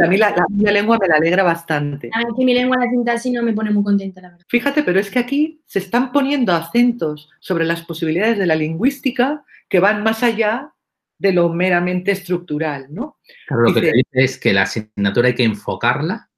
a 0.02 0.06
mí 0.08 0.16
la, 0.16 0.34
lengua 0.72 0.98
me 1.00 1.08
la 1.08 1.16
alegra 1.16 1.42
bastante. 1.42 2.10
A 2.12 2.18
mí 2.20 2.24
que 2.36 2.44
mi 2.44 2.54
lengua 2.54 2.76
la 2.78 2.90
sintaxis 2.90 3.32
no 3.32 3.42
me 3.42 3.52
pone 3.52 3.70
muy 3.70 3.82
contenta, 3.82 4.20
la 4.20 4.30
verdad. 4.30 4.46
Fíjate, 4.48 4.82
pero 4.82 5.00
es 5.00 5.10
que 5.10 5.18
aquí 5.18 5.62
se 5.66 5.78
están 5.78 6.12
poniendo 6.12 6.52
acentos 6.52 7.30
sobre 7.40 7.64
las 7.64 7.82
posibilidades 7.82 8.38
de 8.38 8.46
la 8.46 8.54
lingüística 8.54 9.44
que 9.68 9.80
van 9.80 10.02
más 10.02 10.22
allá 10.22 10.72
de 11.18 11.32
lo 11.32 11.48
meramente 11.48 12.12
estructural, 12.12 12.86
¿no? 12.90 13.18
Claro, 13.46 13.62
lo 13.62 13.74
que 13.74 13.80
te 13.80 13.92
dice 13.92 14.24
es 14.24 14.38
que 14.38 14.52
la 14.52 14.62
asignatura 14.62 15.28
hay 15.28 15.34
que 15.34 15.44
enfocarla 15.44 16.28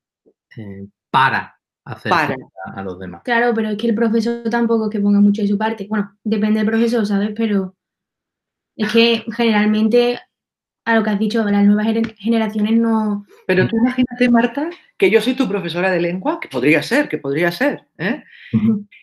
eh, 0.57 0.87
para 1.11 1.59
hacer 1.85 2.13
a 2.13 2.83
los 2.83 2.99
demás. 2.99 3.23
Claro, 3.25 3.53
pero 3.55 3.71
es 3.71 3.79
que 3.79 3.89
el 3.89 3.95
profesor 3.95 4.49
tampoco 4.51 4.87
es 4.87 4.91
que 4.91 5.01
ponga 5.01 5.21
mucho 5.21 5.43
de 5.43 5.49
su 5.49 5.57
parte. 5.57 5.87
Bueno, 5.89 6.17
depende 6.23 6.59
del 6.59 6.69
profesor, 6.69 7.07
¿sabes? 7.07 7.31
Pero 7.35 7.77
es 8.77 8.93
que 8.93 9.25
generalmente 9.35 10.19
a 10.87 10.95
lo 10.95 11.03
que 11.03 11.11
has 11.11 11.19
dicho, 11.19 11.45
las 11.45 11.65
nuevas 11.65 11.89
generaciones 12.17 12.79
no... 12.79 13.27
Pero 13.49 13.67
tú 13.67 13.77
imagínate, 13.77 14.31
Marta, 14.31 14.71
que 14.97 15.11
yo 15.11 15.21
soy 15.21 15.35
tu 15.35 15.49
profesora 15.49 15.91
de 15.91 16.01
lengua, 16.01 16.39
que 16.39 16.47
podría 16.47 16.81
ser, 16.81 17.09
que 17.09 17.19
podría 17.19 17.51
ser, 17.51 17.89
¿eh? 17.99 18.23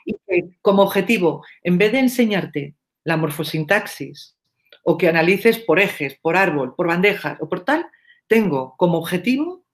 Y 0.05 0.13
que 0.25 0.57
como 0.61 0.81
objetivo, 0.81 1.45
en 1.61 1.77
vez 1.77 1.91
de 1.91 1.99
enseñarte 1.99 2.75
la 3.03 3.17
morfosintaxis 3.17 4.37
o 4.85 4.97
que 4.97 5.09
analices 5.09 5.59
por 5.59 5.77
ejes, 5.77 6.17
por 6.21 6.37
árbol, 6.37 6.73
por 6.73 6.87
bandejas 6.87 7.37
o 7.41 7.49
por 7.49 7.65
tal, 7.65 7.85
tengo 8.27 8.75
como 8.77 8.97
objetivo 8.97 9.65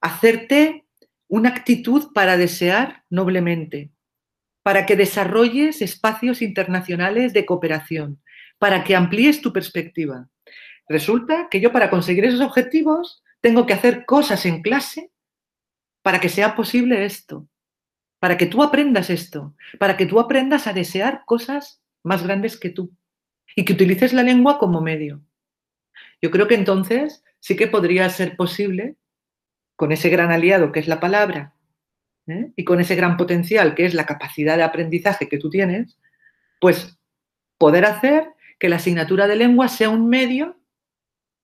hacerte 0.00 0.86
una 1.28 1.50
actitud 1.50 2.12
para 2.12 2.36
desear 2.36 3.04
noblemente, 3.10 3.92
para 4.64 4.86
que 4.86 4.96
desarrolles 4.96 5.82
espacios 5.82 6.42
internacionales 6.42 7.32
de 7.32 7.46
cooperación, 7.46 8.20
para 8.58 8.82
que 8.82 8.96
amplíes 8.96 9.40
tu 9.40 9.52
perspectiva 9.52 10.28
Resulta 10.88 11.48
que 11.50 11.60
yo 11.60 11.72
para 11.72 11.90
conseguir 11.90 12.24
esos 12.24 12.40
objetivos 12.40 13.22
tengo 13.40 13.66
que 13.66 13.74
hacer 13.74 14.04
cosas 14.06 14.46
en 14.46 14.62
clase 14.62 15.10
para 16.02 16.20
que 16.20 16.28
sea 16.28 16.54
posible 16.54 17.04
esto. 17.04 17.48
para 18.20 18.36
que 18.36 18.46
tú 18.46 18.64
aprendas 18.64 19.10
esto, 19.10 19.54
para 19.78 19.96
que 19.96 20.04
tú 20.04 20.18
aprendas 20.18 20.66
a 20.66 20.72
desear 20.72 21.22
cosas 21.24 21.80
más 22.02 22.24
grandes 22.24 22.58
que 22.58 22.68
tú 22.68 22.90
y 23.54 23.64
que 23.64 23.74
utilices 23.74 24.12
la 24.12 24.24
lengua 24.24 24.58
como 24.58 24.80
medio. 24.80 25.22
Yo 26.20 26.32
creo 26.32 26.48
que 26.48 26.56
entonces 26.56 27.22
sí 27.38 27.54
que 27.54 27.68
podría 27.68 28.10
ser 28.10 28.36
posible, 28.36 28.96
con 29.76 29.92
ese 29.92 30.08
gran 30.08 30.32
aliado 30.32 30.72
que 30.72 30.80
es 30.80 30.88
la 30.88 30.98
palabra 30.98 31.54
¿eh? 32.26 32.50
y 32.56 32.64
con 32.64 32.80
ese 32.80 32.96
gran 32.96 33.16
potencial 33.16 33.76
que 33.76 33.86
es 33.86 33.94
la 33.94 34.06
capacidad 34.06 34.56
de 34.56 34.64
aprendizaje 34.64 35.28
que 35.28 35.38
tú 35.38 35.50
tienes, 35.50 35.96
pues 36.60 36.98
poder 37.56 37.84
hacer 37.84 38.32
que 38.58 38.68
la 38.68 38.76
asignatura 38.76 39.28
de 39.28 39.36
lengua 39.36 39.68
sea 39.68 39.90
un 39.90 40.08
medio 40.08 40.57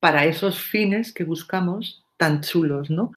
para 0.04 0.26
esos 0.26 0.60
fines 0.60 1.14
que 1.14 1.24
buscamos 1.24 2.04
tan 2.18 2.42
chulos, 2.42 2.90
¿no? 2.90 3.12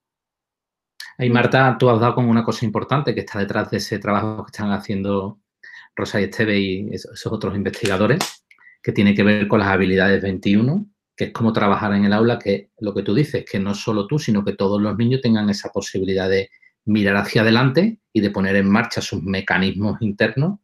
Ahí, 1.17 1.29
Marta, 1.29 1.75
tú 1.77 1.89
has 1.89 2.00
dado 2.00 2.15
como 2.15 2.32
una 2.32 2.46
cosa 2.46 2.63
importante 2.63 3.13
que 3.13 3.20
está 3.20 3.39
detrás 3.39 3.70
de 3.70 3.75
ese 3.75 4.00
trabajo 4.00 4.46
que 4.46 4.51
están 4.51 4.72
haciendo 4.72 5.41
Rosa 5.98 6.22
y 6.22 6.24
Esteve 6.24 6.58
y 6.58 6.89
esos 6.94 7.27
otros 7.27 7.58
investigadores, 7.58 8.46
que 8.82 8.94
tiene 8.94 9.13
que 9.13 9.24
ver 9.24 9.50
con 9.50 9.60
las 9.60 9.67
habilidades 9.67 10.22
21, 10.22 10.86
que 11.13 11.25
es 11.25 11.34
cómo 11.34 11.51
trabajar 11.51 11.91
en 11.91 12.06
el 12.06 12.13
aula, 12.13 12.39
que 12.39 12.72
lo 12.79 12.94
que 12.94 13.03
tú 13.03 13.13
dices, 13.13 13.44
que 13.44 13.60
no 13.60 13.75
solo 13.75 14.08
tú, 14.08 14.17
sino 14.17 14.46
que 14.46 14.53
todos 14.53 14.82
los 14.82 14.98
niños 14.98 15.20
tengan 15.20 15.50
esa 15.50 15.74
posibilidad 15.74 16.29
de 16.29 16.51
mirar 16.86 17.17
hacia 17.17 17.41
adelante 17.41 18.00
y 18.13 18.22
de 18.22 18.29
poner 18.29 18.56
en 18.56 18.72
marcha 18.72 19.01
sus 19.01 19.22
mecanismos 19.22 19.98
internos 20.00 20.60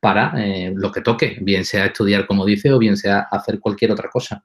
para 0.00 0.42
eh, 0.42 0.72
lo 0.74 0.90
que 0.90 1.02
toque, 1.02 1.36
bien 1.42 1.66
sea 1.66 1.84
estudiar 1.84 2.26
como 2.26 2.46
dice 2.46 2.72
o 2.72 2.78
bien 2.78 2.96
sea 2.96 3.28
hacer 3.30 3.60
cualquier 3.60 3.92
otra 3.92 4.08
cosa. 4.08 4.42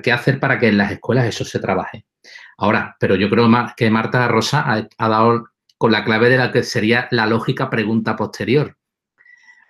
¿Qué 0.00 0.12
hacer 0.12 0.40
para 0.40 0.58
que 0.58 0.68
en 0.68 0.78
las 0.78 0.92
escuelas 0.92 1.26
eso 1.26 1.44
se 1.44 1.58
trabaje? 1.58 2.06
Ahora, 2.56 2.96
pero 3.00 3.16
yo 3.16 3.28
creo 3.28 3.50
que 3.76 3.90
Marta 3.90 4.28
Rosa 4.28 4.64
ha, 4.98 5.08
dado 5.08 5.48
con 5.76 5.92
la 5.92 6.04
clave 6.04 6.28
de 6.28 6.36
la 6.36 6.52
que 6.52 6.62
sería 6.62 7.08
la 7.10 7.26
lógica 7.26 7.68
pregunta 7.68 8.16
posterior. 8.16 8.78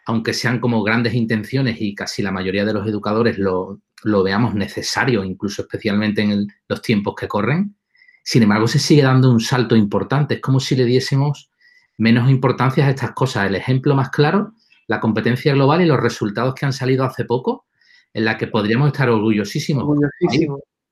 Aunque 0.05 0.35
sean 0.35 0.61
como 0.61 0.83
grandes 0.83 1.15
intenciones 1.15 1.81
y 1.81 1.95
casi 1.95 2.23
la 2.23 2.33
mayoría 2.33 2.65
de 2.65 2.75
los 2.75 2.87
educadores 2.87 3.39
lo, 3.39 3.81
veamos 4.05 4.55
necesario, 4.55 5.25
incluso 5.25 5.63
especialmente 5.63 6.23
en 6.23 6.49
los 6.69 6.83
tiempos 6.83 7.15
que 7.17 7.29
corren, 7.29 7.77
sin 8.25 8.43
embargo 8.43 8.69
se 8.69 8.79
sigue 8.79 9.03
dando 9.03 9.31
un 9.31 9.41
salto 9.41 9.75
importante. 9.75 10.35
Es 10.35 10.41
como 10.41 10.61
si 10.61 10.77
le 10.77 10.85
diésemos 10.85 11.51
menos 11.99 12.31
importancia 12.31 12.87
a 12.87 12.91
estas 12.91 13.13
cosas. 13.13 13.47
El 13.47 13.55
ejemplo 13.55 13.95
más 13.95 14.11
claro, 14.11 14.55
la 14.87 15.01
competencia 15.01 15.55
global 15.55 15.81
y 15.81 15.87
los 15.87 16.01
resultados 16.01 16.55
que 16.55 16.67
han 16.67 16.73
salido 16.73 17.05
hace 17.05 17.25
poco, 17.25 17.67
en 18.15 18.25
la 18.25 18.37
que 18.37 18.47
podríamos 18.47 18.89
estar 18.89 19.09
orgullosísimos. 19.09 19.85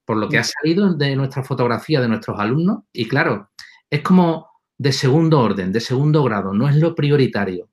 Por 0.04 0.16
lo 0.16 0.28
que 0.28 0.38
ha 0.38 0.44
salido 0.44 0.94
de 0.94 1.14
nuestra 1.14 1.44
fotografía 1.44 2.00
de 2.00 2.08
nuestros 2.08 2.38
alumnos. 2.40 2.84
Y 2.92 3.06
claro, 3.06 3.50
es 3.88 4.00
como 4.00 4.48
de 4.76 4.92
segundo 4.92 5.40
orden, 5.40 5.72
de 5.72 5.80
segundo 5.80 6.22
grado, 6.24 6.54
no 6.54 6.68
es 6.68 6.76
lo 6.76 6.94
prioritario. 6.94 7.68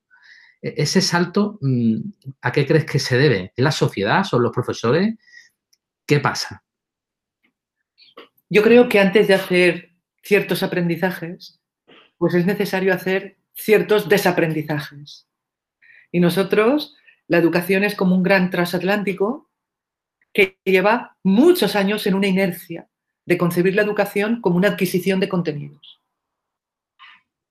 E-, 0.60 0.74
ese 0.76 1.00
salto, 1.00 1.58
mm, 1.62 1.96
¿a 2.42 2.52
qué 2.52 2.66
crees 2.66 2.84
que 2.84 2.98
se 2.98 3.16
debe? 3.16 3.52
¿Es 3.56 3.64
la 3.64 3.72
sociedad? 3.72 4.24
¿Son 4.24 4.42
los 4.42 4.52
profesores? 4.52 5.14
¿Qué 6.06 6.20
pasa? 6.20 6.62
Yo 8.50 8.62
creo 8.62 8.88
que 8.88 9.00
antes 9.00 9.26
de 9.26 9.34
hacer 9.34 9.92
ciertos 10.22 10.62
aprendizajes, 10.62 11.60
pues 12.18 12.34
es 12.34 12.44
necesario 12.44 12.92
hacer 12.92 13.38
ciertos 13.54 14.08
desaprendizajes. 14.08 15.26
Y 16.12 16.20
nosotros, 16.20 16.96
la 17.28 17.38
educación 17.38 17.84
es 17.84 17.94
como 17.94 18.16
un 18.16 18.22
gran 18.22 18.50
transatlántico 18.50 19.50
que 20.32 20.58
lleva 20.64 21.16
muchos 21.22 21.76
años 21.76 22.06
en 22.06 22.14
una 22.14 22.26
inercia 22.26 22.88
de 23.24 23.38
concebir 23.38 23.74
la 23.74 23.82
educación 23.82 24.40
como 24.40 24.56
una 24.56 24.68
adquisición 24.68 25.20
de 25.20 25.28
contenidos. 25.28 26.00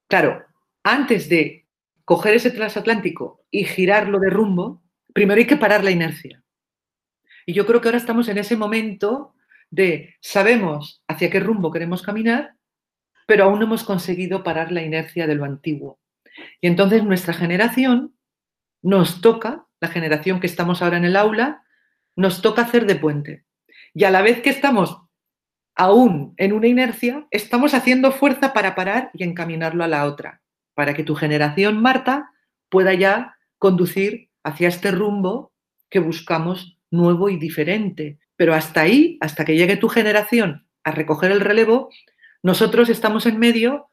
Claro, 0.09 0.43
antes 0.83 1.29
de 1.29 1.67
coger 2.05 2.35
ese 2.35 2.51
transatlántico 2.51 3.43
y 3.51 3.65
girarlo 3.65 4.19
de 4.19 4.29
rumbo, 4.29 4.81
primero 5.13 5.39
hay 5.39 5.47
que 5.47 5.57
parar 5.57 5.83
la 5.83 5.91
inercia. 5.91 6.43
Y 7.45 7.53
yo 7.53 7.65
creo 7.65 7.79
que 7.79 7.89
ahora 7.89 7.97
estamos 7.97 8.27
en 8.29 8.37
ese 8.37 8.57
momento 8.57 9.35
de 9.69 10.15
sabemos 10.21 11.03
hacia 11.07 11.29
qué 11.29 11.39
rumbo 11.39 11.71
queremos 11.71 12.01
caminar, 12.01 12.55
pero 13.27 13.43
aún 13.43 13.59
no 13.59 13.65
hemos 13.65 13.83
conseguido 13.83 14.43
parar 14.43 14.71
la 14.71 14.81
inercia 14.81 15.27
de 15.27 15.35
lo 15.35 15.45
antiguo. 15.45 15.99
Y 16.61 16.67
entonces 16.67 17.03
nuestra 17.03 17.33
generación 17.33 18.17
nos 18.81 19.21
toca, 19.21 19.66
la 19.79 19.87
generación 19.87 20.39
que 20.39 20.47
estamos 20.47 20.81
ahora 20.81 20.97
en 20.97 21.05
el 21.05 21.15
aula, 21.15 21.63
nos 22.15 22.41
toca 22.41 22.63
hacer 22.63 22.85
de 22.85 22.95
puente. 22.95 23.45
Y 23.93 24.03
a 24.03 24.11
la 24.11 24.21
vez 24.21 24.41
que 24.41 24.49
estamos 24.49 25.01
aún 25.75 26.33
en 26.37 26.53
una 26.53 26.67
inercia, 26.67 27.27
estamos 27.29 27.73
haciendo 27.73 28.11
fuerza 28.11 28.53
para 28.53 28.75
parar 28.75 29.11
y 29.13 29.23
encaminarlo 29.23 29.83
a 29.83 29.87
la 29.87 30.05
otra, 30.05 30.41
para 30.73 30.93
que 30.93 31.03
tu 31.03 31.15
generación, 31.15 31.81
Marta, 31.81 32.31
pueda 32.69 32.93
ya 32.93 33.37
conducir 33.59 34.29
hacia 34.43 34.67
este 34.67 34.91
rumbo 34.91 35.53
que 35.89 35.99
buscamos 35.99 36.77
nuevo 36.89 37.29
y 37.29 37.37
diferente. 37.37 38.19
Pero 38.35 38.53
hasta 38.53 38.81
ahí, 38.81 39.17
hasta 39.21 39.45
que 39.45 39.55
llegue 39.55 39.77
tu 39.77 39.89
generación 39.89 40.67
a 40.83 40.91
recoger 40.91 41.31
el 41.31 41.41
relevo, 41.41 41.89
nosotros 42.41 42.89
estamos 42.89 43.25
en 43.25 43.39
medio 43.39 43.89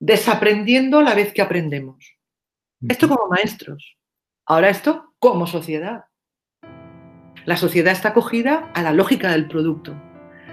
desaprendiendo 0.00 0.98
a 0.98 1.02
la 1.02 1.14
vez 1.14 1.32
que 1.32 1.42
aprendemos. 1.42 2.16
Esto 2.88 3.08
como 3.08 3.28
maestros. 3.28 3.96
Ahora 4.46 4.70
esto 4.70 5.09
como 5.20 5.46
sociedad. 5.46 6.06
La 7.44 7.58
sociedad 7.58 7.92
está 7.92 8.08
acogida 8.08 8.70
a 8.74 8.82
la 8.82 8.92
lógica 8.92 9.30
del 9.30 9.48
producto. 9.48 9.94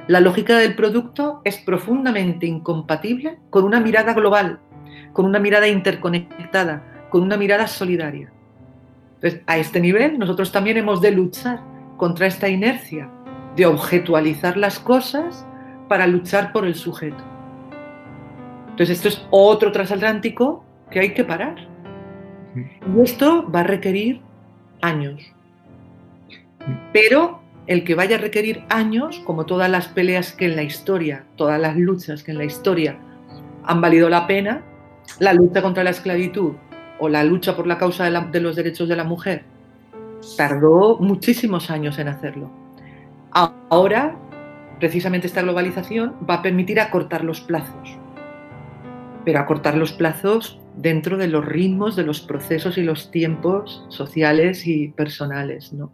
La 0.07 0.19
lógica 0.19 0.57
del 0.57 0.75
producto 0.75 1.41
es 1.45 1.57
profundamente 1.57 2.45
incompatible 2.45 3.39
con 3.49 3.63
una 3.63 3.79
mirada 3.79 4.13
global, 4.13 4.59
con 5.13 5.25
una 5.25 5.39
mirada 5.39 5.69
interconectada, 5.69 7.07
con 7.09 7.23
una 7.23 7.37
mirada 7.37 7.67
solidaria. 7.67 8.31
Entonces, 9.15 9.41
a 9.47 9.57
este 9.57 9.79
nivel 9.79 10.19
nosotros 10.19 10.51
también 10.51 10.77
hemos 10.77 11.01
de 11.01 11.11
luchar 11.11 11.61
contra 11.95 12.27
esta 12.27 12.49
inercia 12.49 13.09
de 13.55 13.65
objetualizar 13.65 14.57
las 14.57 14.79
cosas 14.79 15.47
para 15.87 16.07
luchar 16.07 16.51
por 16.51 16.65
el 16.65 16.75
sujeto. 16.75 17.23
Entonces, 18.71 18.97
esto 18.97 19.07
es 19.07 19.25
otro 19.31 19.71
transatlántico 19.71 20.65
que 20.91 20.99
hay 20.99 21.13
que 21.13 21.23
parar. 21.23 21.55
Y 22.55 23.01
esto 23.01 23.49
va 23.49 23.61
a 23.61 23.63
requerir 23.63 24.26
años, 24.81 25.21
pero 26.93 27.41
el 27.67 27.83
que 27.83 27.95
vaya 27.95 28.15
a 28.15 28.19
requerir 28.19 28.63
años, 28.69 29.19
como 29.25 29.45
todas 29.45 29.69
las 29.69 29.87
peleas 29.89 30.31
que 30.31 30.45
en 30.45 30.55
la 30.55 30.63
historia, 30.63 31.25
todas 31.35 31.59
las 31.59 31.75
luchas 31.75 32.23
que 32.23 32.31
en 32.31 32.37
la 32.37 32.45
historia 32.45 32.97
han 33.65 33.81
valido 33.81 34.09
la 34.09 34.25
pena, 34.25 34.63
la 35.19 35.33
lucha 35.33 35.61
contra 35.61 35.83
la 35.83 35.89
esclavitud 35.89 36.53
o 36.99 37.09
la 37.09 37.23
lucha 37.23 37.55
por 37.55 37.67
la 37.67 37.77
causa 37.77 38.09
de, 38.09 38.39
los 38.39 38.55
derechos 38.55 38.87
de 38.87 38.95
la 38.95 39.03
mujer, 39.03 39.43
tardó 40.37 40.97
muchísimos 40.99 41.69
años 41.69 41.99
en 41.99 42.07
hacerlo. 42.07 42.49
Ahora, 43.69 44.15
precisamente 44.79 45.27
esta 45.27 45.41
globalización 45.41 46.15
va 46.27 46.35
a 46.35 46.41
permitir 46.41 46.79
acortar 46.79 47.23
los 47.23 47.41
plazos, 47.41 47.96
pero 49.27 49.41
acortar 49.41 49.75
los 49.75 49.91
plazos 49.91 50.57
dentro 50.77 51.17
de 51.17 51.27
los 51.27 51.43
ritmos, 51.43 51.97
de 51.97 52.03
los 52.03 52.21
procesos 52.21 52.77
y 52.77 52.83
los 52.83 53.11
tiempos 53.11 53.83
sociales 53.89 54.65
y 54.65 54.87
personales, 54.87 55.73
¿no? 55.73 55.91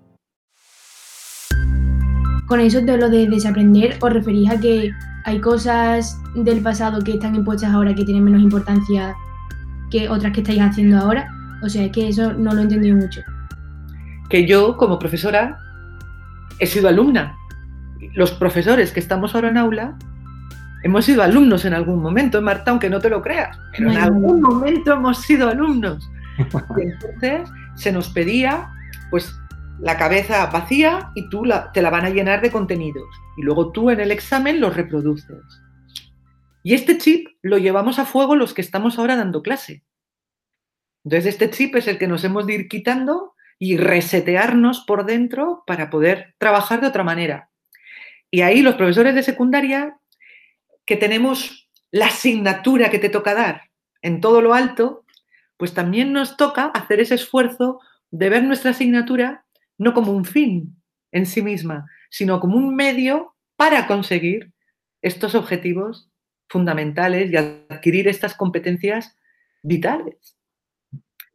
con 2.45 2.59
eso 2.59 2.79
de 2.79 2.95
lo 2.95 3.09
de 3.09 3.27
desaprender, 3.27 3.97
¿os 4.01 4.13
referís 4.13 4.51
a 4.51 4.59
que 4.59 4.91
hay 5.25 5.41
cosas 5.41 6.15
del 6.35 6.61
pasado 6.61 7.03
que 7.03 7.13
están 7.13 7.33
impuestas 7.33 7.71
ahora 7.71 7.95
que 7.95 8.05
tienen 8.05 8.23
menos 8.23 8.43
importancia 8.43 9.15
que 9.89 10.07
otras 10.07 10.31
que 10.33 10.41
estáis 10.41 10.61
haciendo 10.61 10.99
ahora? 10.99 11.27
O 11.63 11.69
sea, 11.69 11.85
es 11.85 11.91
que 11.91 12.09
eso 12.09 12.33
no 12.33 12.53
lo 12.53 12.59
he 12.59 12.63
entendido 12.63 12.97
mucho. 12.97 13.21
Que 14.29 14.45
yo, 14.45 14.77
como 14.77 14.99
profesora, 14.99 15.57
he 16.59 16.67
sido 16.67 16.87
alumna. 16.87 17.35
Los 18.13 18.31
profesores 18.31 18.91
que 18.91 18.99
estamos 18.99 19.33
ahora 19.33 19.49
en 19.49 19.57
aula 19.57 19.97
hemos 20.83 21.05
sido 21.05 21.23
alumnos 21.23 21.65
en 21.65 21.73
algún 21.73 22.01
momento, 22.01 22.41
Marta, 22.41 22.71
aunque 22.71 22.89
no 22.89 22.99
te 22.99 23.09
lo 23.09 23.21
creas, 23.21 23.57
pero 23.71 23.91
en 23.91 23.97
algún 23.97 24.41
momento 24.41 24.93
hemos 24.93 25.21
sido 25.21 25.49
alumnos. 25.49 26.09
Y 26.37 26.81
entonces 26.81 27.49
se 27.75 27.91
nos 27.91 28.09
pedía, 28.09 28.69
pues, 29.09 29.33
la 29.79 29.97
cabeza 29.97 30.45
vacía 30.47 31.11
y 31.15 31.29
tú 31.29 31.43
te 31.73 31.81
la 31.81 31.89
van 31.89 32.05
a 32.05 32.09
llenar 32.09 32.41
de 32.41 32.51
contenidos. 32.51 33.07
Y 33.37 33.41
luego 33.41 33.71
tú 33.71 33.89
en 33.89 33.99
el 33.99 34.11
examen 34.11 34.61
los 34.61 34.75
reproduces. 34.75 35.41
Y 36.63 36.73
este 36.73 36.97
chip 36.97 37.27
lo 37.41 37.57
llevamos 37.57 37.99
a 37.99 38.05
fuego 38.05 38.35
los 38.35 38.53
que 38.53 38.61
estamos 38.61 38.97
ahora 38.97 39.15
dando 39.15 39.41
clase. 39.41 39.83
Entonces 41.03 41.33
este 41.33 41.49
chip 41.49 41.75
es 41.75 41.87
el 41.87 41.97
que 41.97 42.07
nos 42.07 42.23
hemos 42.23 42.47
de 42.47 42.53
ir 42.53 42.67
quitando 42.69 43.33
y 43.59 43.77
resetearnos 43.77 44.81
por 44.81 45.05
dentro 45.05 45.63
para 45.67 45.89
poder 45.89 46.35
trabajar 46.37 46.79
de 46.81 46.87
otra 46.87 47.03
manera. 47.03 47.49
Y 48.31 48.41
ahí 48.41 48.61
los 48.61 48.75
profesores 48.75 49.13
de 49.13 49.23
secundaria, 49.23 49.97
que 50.85 50.97
tenemos 50.97 51.69
la 51.91 52.07
asignatura 52.07 52.89
que 52.89 52.99
te 52.99 53.09
toca 53.09 53.33
dar 53.33 53.69
en 54.01 54.21
todo 54.21 54.41
lo 54.41 54.53
alto, 54.53 55.05
pues 55.57 55.73
también 55.73 56.11
nos 56.11 56.37
toca 56.37 56.65
hacer 56.65 56.99
ese 56.99 57.15
esfuerzo 57.15 57.79
de 58.11 58.29
ver 58.29 58.43
nuestra 58.43 58.71
asignatura 58.71 59.45
no 59.77 59.93
como 59.93 60.11
un 60.11 60.25
fin 60.25 60.81
en 61.11 61.25
sí 61.25 61.41
misma, 61.41 61.89
sino 62.09 62.39
como 62.39 62.57
un 62.57 62.75
medio 62.75 63.35
para 63.55 63.87
conseguir 63.87 64.51
estos 65.01 65.35
objetivos 65.35 66.09
fundamentales 66.49 67.31
y 67.31 67.37
adquirir 67.37 68.07
estas 68.07 68.35
competencias 68.35 69.17
vitales. 69.63 70.37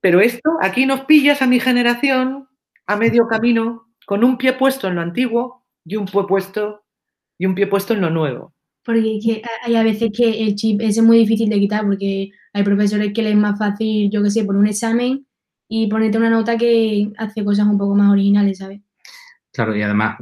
Pero 0.00 0.20
esto, 0.20 0.50
aquí 0.60 0.86
nos 0.86 1.02
pillas 1.02 1.42
a 1.42 1.46
mi 1.46 1.60
generación 1.60 2.48
a 2.86 2.96
medio 2.96 3.28
camino, 3.28 3.86
con 4.06 4.24
un 4.24 4.38
pie 4.38 4.54
puesto 4.54 4.88
en 4.88 4.94
lo 4.94 5.02
antiguo 5.02 5.66
y 5.84 5.96
un 5.96 6.06
pie 6.06 6.22
puesto, 6.26 6.84
y 7.36 7.44
un 7.44 7.54
pie 7.54 7.66
puesto 7.66 7.92
en 7.92 8.00
lo 8.00 8.10
nuevo. 8.10 8.54
Porque 8.88 9.42
hay 9.66 9.76
a 9.76 9.82
veces 9.82 10.10
que 10.16 10.44
el 10.44 10.54
chip 10.54 10.80
ese 10.80 11.00
es 11.00 11.06
muy 11.06 11.18
difícil 11.18 11.50
de 11.50 11.60
quitar 11.60 11.84
porque 11.84 12.30
hay 12.54 12.62
profesores 12.62 13.12
que 13.12 13.20
les 13.20 13.32
es 13.32 13.38
más 13.38 13.58
fácil, 13.58 14.10
yo 14.10 14.22
qué 14.22 14.30
sé, 14.30 14.44
por 14.44 14.56
un 14.56 14.66
examen 14.66 15.26
y 15.68 15.88
ponerte 15.88 16.16
una 16.16 16.30
nota 16.30 16.56
que 16.56 17.12
hace 17.18 17.44
cosas 17.44 17.66
un 17.66 17.76
poco 17.76 17.94
más 17.94 18.10
originales, 18.10 18.56
¿sabes? 18.56 18.80
Claro, 19.52 19.76
y 19.76 19.82
además, 19.82 20.16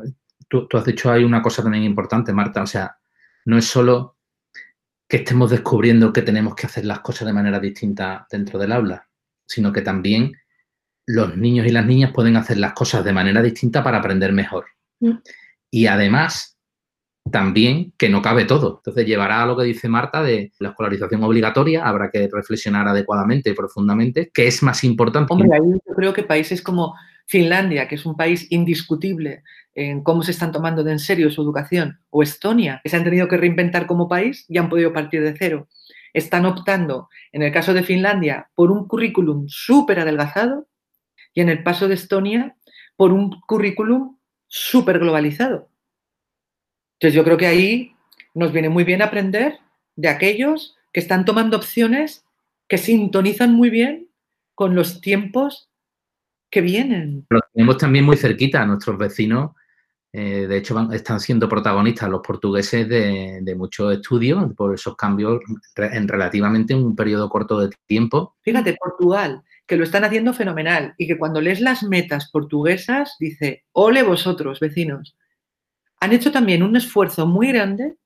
tú, 0.48 0.66
tú 0.66 0.78
has 0.78 0.84
dicho 0.84 1.12
hay 1.12 1.22
una 1.22 1.40
cosa 1.42 1.62
también 1.62 1.84
importante, 1.84 2.32
Marta, 2.32 2.60
o 2.60 2.66
sea, 2.66 2.96
no 3.44 3.56
es 3.56 3.66
solo 3.66 4.16
que 5.08 5.18
estemos 5.18 5.48
descubriendo 5.48 6.12
que 6.12 6.22
tenemos 6.22 6.56
que 6.56 6.66
hacer 6.66 6.86
las 6.86 6.98
cosas 6.98 7.28
de 7.28 7.34
manera 7.34 7.60
distinta 7.60 8.26
dentro 8.28 8.58
del 8.58 8.72
aula, 8.72 9.08
sino 9.46 9.72
que 9.72 9.82
también 9.82 10.32
los 11.06 11.36
niños 11.36 11.68
y 11.68 11.70
las 11.70 11.86
niñas 11.86 12.10
pueden 12.12 12.36
hacer 12.36 12.56
las 12.56 12.72
cosas 12.72 13.04
de 13.04 13.12
manera 13.12 13.42
distinta 13.42 13.84
para 13.84 13.98
aprender 13.98 14.32
mejor. 14.32 14.66
Mm. 14.98 15.18
Y 15.70 15.86
además, 15.86 16.55
también 17.30 17.92
que 17.98 18.08
no 18.08 18.22
cabe 18.22 18.44
todo. 18.44 18.76
Entonces, 18.78 19.06
llevará 19.06 19.42
a 19.42 19.46
lo 19.46 19.56
que 19.56 19.64
dice 19.64 19.88
Marta 19.88 20.22
de 20.22 20.52
la 20.58 20.70
escolarización 20.70 21.22
obligatoria, 21.22 21.86
habrá 21.86 22.10
que 22.10 22.28
reflexionar 22.32 22.88
adecuadamente 22.88 23.50
y 23.50 23.54
profundamente, 23.54 24.30
qué 24.32 24.46
es 24.46 24.62
más 24.62 24.84
importante. 24.84 25.32
Hombre, 25.32 25.48
ahí 25.52 25.72
yo 25.86 25.94
creo 25.94 26.12
que 26.12 26.22
países 26.22 26.62
como 26.62 26.94
Finlandia, 27.26 27.88
que 27.88 27.96
es 27.96 28.06
un 28.06 28.16
país 28.16 28.46
indiscutible 28.50 29.42
en 29.74 30.02
cómo 30.02 30.22
se 30.22 30.30
están 30.30 30.52
tomando 30.52 30.86
en 30.88 30.98
serio 30.98 31.30
su 31.30 31.42
educación, 31.42 32.00
o 32.10 32.22
Estonia, 32.22 32.80
que 32.82 32.88
se 32.88 32.96
han 32.96 33.04
tenido 33.04 33.28
que 33.28 33.36
reinventar 33.36 33.86
como 33.86 34.08
país 34.08 34.46
y 34.48 34.58
han 34.58 34.68
podido 34.68 34.92
partir 34.92 35.22
de 35.22 35.34
cero, 35.36 35.68
están 36.14 36.46
optando, 36.46 37.08
en 37.32 37.42
el 37.42 37.52
caso 37.52 37.74
de 37.74 37.82
Finlandia, 37.82 38.48
por 38.54 38.70
un 38.70 38.88
currículum 38.88 39.46
súper 39.48 40.00
adelgazado 40.00 40.66
y 41.34 41.42
en 41.42 41.50
el 41.50 41.62
caso 41.62 41.88
de 41.88 41.94
Estonia, 41.94 42.56
por 42.96 43.12
un 43.12 43.38
currículum 43.46 44.16
súper 44.46 44.98
globalizado. 44.98 45.68
Entonces 46.98 47.14
yo 47.14 47.24
creo 47.24 47.36
que 47.36 47.46
ahí 47.46 47.94
nos 48.34 48.52
viene 48.52 48.68
muy 48.68 48.84
bien 48.84 49.02
aprender 49.02 49.58
de 49.96 50.08
aquellos 50.08 50.76
que 50.92 51.00
están 51.00 51.24
tomando 51.24 51.56
opciones 51.56 52.24
que 52.68 52.78
sintonizan 52.78 53.52
muy 53.52 53.70
bien 53.70 54.08
con 54.54 54.74
los 54.74 55.00
tiempos 55.00 55.68
que 56.50 56.60
vienen. 56.60 57.26
Lo 57.30 57.40
tenemos 57.52 57.76
también 57.78 58.04
muy 58.04 58.16
cerquita 58.16 58.62
a 58.62 58.66
nuestros 58.66 58.96
vecinos. 58.96 59.52
Eh, 60.12 60.46
de 60.46 60.56
hecho, 60.56 60.90
están 60.92 61.20
siendo 61.20 61.48
protagonistas 61.48 62.08
los 62.08 62.22
portugueses 62.22 62.88
de, 62.88 63.54
muchos 63.56 63.92
estudios 63.92 64.54
por 64.54 64.72
esos 64.74 64.96
cambios 64.96 65.40
en 65.76 66.08
relativamente 66.08 66.74
un 66.74 66.96
periodo 66.96 67.28
corto 67.28 67.60
de 67.60 67.70
tiempo. 67.86 68.36
Fíjate, 68.40 68.76
Portugal, 68.80 69.42
que 69.66 69.76
lo 69.76 69.84
están 69.84 70.04
haciendo 70.04 70.32
fenomenal 70.32 70.94
y 70.96 71.06
que 71.06 71.18
cuando 71.18 71.42
lees 71.42 71.60
las 71.60 71.82
metas 71.82 72.30
portuguesas 72.30 73.16
dice, 73.20 73.64
ole 73.72 74.02
vosotros, 74.02 74.60
vecinos. 74.60 75.16
Han 76.00 76.12
hecho 76.12 76.32
también 76.32 76.62
un 76.62 76.76
esfuerzo 76.76 77.26
muy 77.26 77.48
grande 77.48 77.96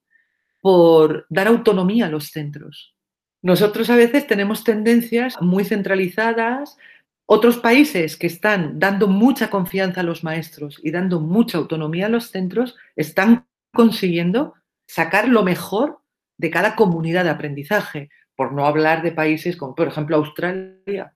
por 0.61 1.27
dar 1.29 1.49
autonomía 1.49 2.07
a 2.07 2.11
los 2.11 2.29
centros. 2.29 2.95
Nosotros 3.43 3.89
a 3.91 3.97
veces 3.97 4.27
tenemos 4.27 4.65
tendencias 4.65 5.41
muy 5.41 5.65
centralizadas, 5.65 6.77
otros 7.25 7.59
países 7.59 8.17
que 8.17 8.27
están 8.27 8.79
dando 8.79 9.07
mucha 9.07 9.49
confianza 9.49 10.01
a 10.01 10.05
los 10.05 10.25
maestros 10.25 10.81
y 10.83 10.91
dando 10.91 11.21
mucha 11.21 11.59
autonomía 11.59 12.07
a 12.07 12.11
los 12.11 12.31
centros 12.31 12.77
están 12.97 13.47
consiguiendo 13.73 14.55
sacar 14.87 15.29
lo 15.29 15.43
mejor 15.43 16.01
de 16.37 16.51
cada 16.51 16.75
comunidad 16.75 17.25
de 17.25 17.31
aprendizaje, 17.31 18.11
por 18.35 18.53
no 18.53 18.67
hablar 18.67 19.03
de 19.03 19.13
países 19.13 19.57
como 19.57 19.75
por 19.75 19.89
ejemplo 19.89 20.17
Australia, 20.17 21.15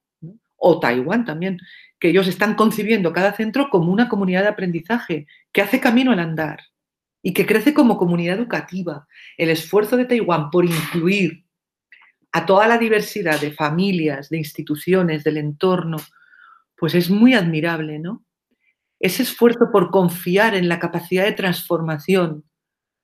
o 0.66 0.80
Taiwán 0.80 1.26
también, 1.26 1.58
que 2.00 2.08
ellos 2.08 2.26
están 2.26 2.54
concibiendo 2.54 3.12
cada 3.12 3.34
centro 3.34 3.68
como 3.68 3.92
una 3.92 4.08
comunidad 4.08 4.42
de 4.42 4.48
aprendizaje 4.48 5.26
que 5.52 5.60
hace 5.60 5.78
camino 5.78 6.10
al 6.10 6.20
andar 6.20 6.60
y 7.22 7.34
que 7.34 7.44
crece 7.44 7.74
como 7.74 7.98
comunidad 7.98 8.38
educativa. 8.38 9.06
El 9.36 9.50
esfuerzo 9.50 9.98
de 9.98 10.06
Taiwán 10.06 10.50
por 10.50 10.64
incluir 10.64 11.44
a 12.32 12.46
toda 12.46 12.66
la 12.66 12.78
diversidad 12.78 13.38
de 13.40 13.52
familias, 13.52 14.30
de 14.30 14.38
instituciones, 14.38 15.22
del 15.22 15.36
entorno, 15.36 15.98
pues 16.76 16.94
es 16.94 17.10
muy 17.10 17.34
admirable, 17.34 17.98
¿no? 17.98 18.24
Ese 18.98 19.22
esfuerzo 19.22 19.70
por 19.70 19.90
confiar 19.90 20.54
en 20.54 20.68
la 20.68 20.78
capacidad 20.78 21.24
de 21.24 21.32
transformación 21.32 22.44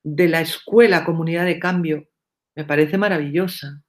de 0.03 0.27
la 0.27 0.41
escuela 0.41 1.05
comunidad 1.05 1.45
de 1.45 1.59
cambio 1.59 2.07
me 2.55 2.65
parece 2.65 2.97
maravillosa. 2.97 3.83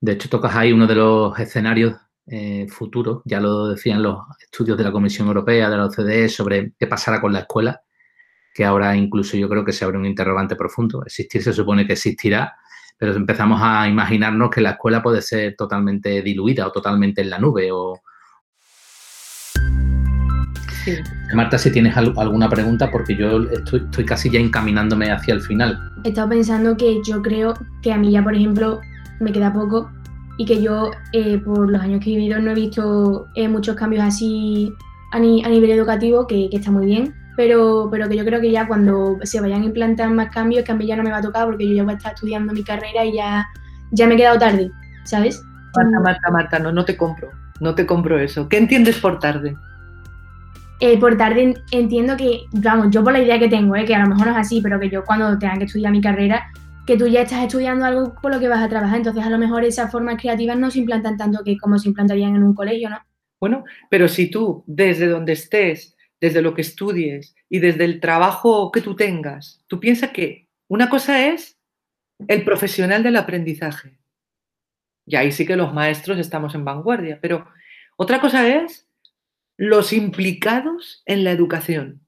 De 0.00 0.12
hecho, 0.12 0.28
tocas 0.28 0.54
ahí 0.54 0.72
uno 0.72 0.86
de 0.86 0.94
los 0.94 1.38
escenarios 1.38 1.96
eh, 2.26 2.66
futuro, 2.68 3.22
ya 3.24 3.40
lo 3.40 3.68
decían 3.68 4.02
los 4.02 4.18
estudios 4.40 4.78
de 4.78 4.84
la 4.84 4.92
Comisión 4.92 5.28
Europea, 5.28 5.68
de 5.68 5.76
la 5.76 5.86
OCDE, 5.86 6.28
sobre 6.28 6.72
qué 6.78 6.86
pasará 6.86 7.20
con 7.20 7.32
la 7.32 7.40
escuela, 7.40 7.82
que 8.54 8.64
ahora 8.64 8.96
incluso 8.96 9.36
yo 9.36 9.48
creo 9.48 9.64
que 9.64 9.72
se 9.72 9.84
abre 9.84 9.98
un 9.98 10.06
interrogante 10.06 10.56
profundo. 10.56 11.02
Existir 11.04 11.42
se 11.42 11.52
supone 11.52 11.86
que 11.86 11.94
existirá, 11.94 12.54
pero 12.96 13.12
empezamos 13.14 13.60
a 13.62 13.88
imaginarnos 13.88 14.50
que 14.50 14.60
la 14.60 14.70
escuela 14.70 15.02
puede 15.02 15.20
ser 15.20 15.54
totalmente 15.56 16.22
diluida 16.22 16.66
o 16.66 16.72
totalmente 16.72 17.20
en 17.20 17.30
la 17.30 17.38
nube 17.38 17.70
o, 17.72 18.00
Marta, 21.34 21.56
si 21.56 21.70
tienes 21.70 21.96
alguna 21.96 22.48
pregunta, 22.48 22.90
porque 22.90 23.16
yo 23.16 23.42
estoy, 23.44 23.80
estoy, 23.80 24.04
casi 24.04 24.30
ya 24.30 24.38
encaminándome 24.38 25.10
hacia 25.10 25.34
el 25.34 25.40
final. 25.40 25.78
He 26.04 26.08
estado 26.08 26.28
pensando 26.28 26.76
que 26.76 27.00
yo 27.06 27.22
creo 27.22 27.54
que 27.82 27.92
a 27.92 27.96
mí 27.96 28.12
ya, 28.12 28.22
por 28.22 28.34
ejemplo, 28.34 28.80
me 29.18 29.32
queda 29.32 29.52
poco 29.52 29.90
y 30.36 30.44
que 30.44 30.60
yo 30.60 30.90
eh, 31.12 31.38
por 31.38 31.70
los 31.70 31.80
años 31.80 32.00
que 32.02 32.12
he 32.12 32.16
vivido 32.16 32.40
no 32.40 32.50
he 32.50 32.54
visto 32.54 33.28
eh, 33.34 33.48
muchos 33.48 33.76
cambios 33.76 34.04
así 34.04 34.72
a, 35.12 35.18
nivel 35.18 35.70
educativo, 35.70 36.26
que, 36.26 36.48
está 36.50 36.72
muy 36.72 36.86
bien, 36.86 37.14
pero, 37.36 37.88
pero 37.90 38.08
que 38.08 38.16
yo 38.16 38.24
creo 38.24 38.40
que 38.40 38.50
ya 38.50 38.66
cuando 38.66 39.18
se 39.22 39.40
vayan 39.40 39.62
a 39.62 39.66
implantar 39.66 40.10
más 40.10 40.30
cambios, 40.30 40.64
que 40.64 40.72
a 40.72 40.74
mí 40.74 40.86
ya 40.86 40.96
no 40.96 41.04
me 41.04 41.10
va 41.10 41.18
a 41.18 41.22
tocar 41.22 41.46
porque 41.46 41.68
yo 41.68 41.74
ya 41.74 41.84
voy 41.84 41.94
a 41.94 41.96
estar 41.96 42.14
estudiando 42.14 42.52
mi 42.52 42.64
carrera 42.64 43.04
y 43.04 43.14
ya, 43.14 43.46
ya 43.92 44.08
me 44.08 44.14
he 44.14 44.16
quedado 44.16 44.38
tarde, 44.38 44.72
¿sabes? 45.04 45.40
Marta, 45.76 46.00
Marta, 46.00 46.30
Marta, 46.30 46.58
no, 46.58 46.72
no 46.72 46.84
te 46.84 46.96
compro, 46.96 47.30
no 47.60 47.74
te 47.74 47.86
compro 47.86 48.18
eso. 48.18 48.48
¿Qué 48.48 48.58
entiendes 48.58 48.98
por 48.98 49.20
tarde? 49.20 49.56
Eh, 50.80 50.98
por 50.98 51.16
tarde 51.16 51.54
entiendo 51.70 52.16
que, 52.16 52.46
vamos, 52.52 52.88
yo 52.90 53.04
por 53.04 53.12
la 53.12 53.20
idea 53.20 53.38
que 53.38 53.48
tengo, 53.48 53.74
que 53.74 53.94
a 53.94 54.00
lo 54.00 54.08
mejor 54.08 54.26
no 54.26 54.32
es 54.32 54.38
así, 54.38 54.60
pero 54.60 54.80
que 54.80 54.90
yo 54.90 55.04
cuando 55.04 55.38
tenga 55.38 55.54
que 55.54 55.64
estudiar 55.64 55.92
mi 55.92 56.00
carrera 56.00 56.50
que 56.86 56.96
tú 56.96 57.06
ya 57.06 57.22
estás 57.22 57.42
estudiando 57.44 57.84
algo 57.84 58.14
por 58.20 58.32
lo 58.32 58.40
que 58.40 58.48
vas 58.48 58.62
a 58.62 58.68
trabajar, 58.68 58.98
entonces 58.98 59.24
a 59.24 59.30
lo 59.30 59.38
mejor 59.38 59.64
esas 59.64 59.90
formas 59.90 60.20
creativas 60.20 60.58
no 60.58 60.70
se 60.70 60.80
implantan 60.80 61.16
tanto 61.16 61.42
que 61.44 61.56
como 61.56 61.78
se 61.78 61.88
implantarían 61.88 62.36
en 62.36 62.42
un 62.42 62.54
colegio, 62.54 62.90
¿no? 62.90 62.98
Bueno, 63.40 63.64
pero 63.90 64.08
si 64.08 64.30
tú 64.30 64.64
desde 64.66 65.06
donde 65.06 65.32
estés, 65.32 65.96
desde 66.20 66.42
lo 66.42 66.54
que 66.54 66.62
estudies 66.62 67.34
y 67.48 67.58
desde 67.58 67.84
el 67.84 68.00
trabajo 68.00 68.70
que 68.70 68.80
tú 68.80 68.96
tengas, 68.96 69.62
tú 69.66 69.80
piensas 69.80 70.10
que 70.10 70.48
una 70.68 70.88
cosa 70.88 71.26
es 71.26 71.58
el 72.28 72.44
profesional 72.44 73.02
del 73.02 73.16
aprendizaje. 73.16 73.98
Y 75.06 75.16
ahí 75.16 75.32
sí 75.32 75.44
que 75.44 75.56
los 75.56 75.74
maestros 75.74 76.18
estamos 76.18 76.54
en 76.54 76.64
vanguardia, 76.64 77.18
pero 77.20 77.46
otra 77.96 78.20
cosa 78.20 78.48
es 78.48 78.88
los 79.56 79.92
implicados 79.92 81.02
en 81.04 81.24
la 81.24 81.32
educación. 81.32 82.06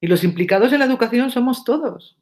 Y 0.00 0.08
los 0.08 0.24
implicados 0.24 0.72
en 0.72 0.80
la 0.80 0.86
educación 0.86 1.30
somos 1.30 1.64
todos 1.64 2.18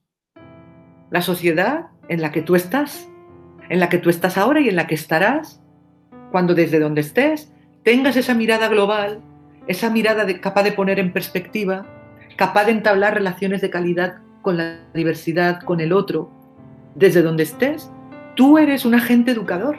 la 1.10 1.22
sociedad 1.22 1.86
en 2.08 2.20
la 2.20 2.32
que 2.32 2.42
tú 2.42 2.54
estás, 2.54 3.08
en 3.68 3.80
la 3.80 3.88
que 3.88 3.98
tú 3.98 4.10
estás 4.10 4.38
ahora 4.38 4.60
y 4.60 4.68
en 4.68 4.76
la 4.76 4.86
que 4.86 4.94
estarás, 4.94 5.60
cuando 6.30 6.54
desde 6.54 6.78
donde 6.78 7.00
estés 7.00 7.52
tengas 7.82 8.16
esa 8.16 8.34
mirada 8.34 8.68
global, 8.68 9.20
esa 9.66 9.90
mirada 9.90 10.26
capaz 10.40 10.62
de 10.62 10.72
poner 10.72 10.98
en 10.98 11.12
perspectiva, 11.12 11.86
capaz 12.36 12.64
de 12.64 12.72
entablar 12.72 13.14
relaciones 13.14 13.60
de 13.60 13.70
calidad 13.70 14.18
con 14.42 14.56
la 14.56 14.80
diversidad, 14.94 15.60
con 15.62 15.80
el 15.80 15.92
otro, 15.92 16.30
desde 16.94 17.22
donde 17.22 17.44
estés, 17.44 17.90
tú 18.34 18.58
eres 18.58 18.84
un 18.84 18.94
agente 18.94 19.32
educador. 19.32 19.78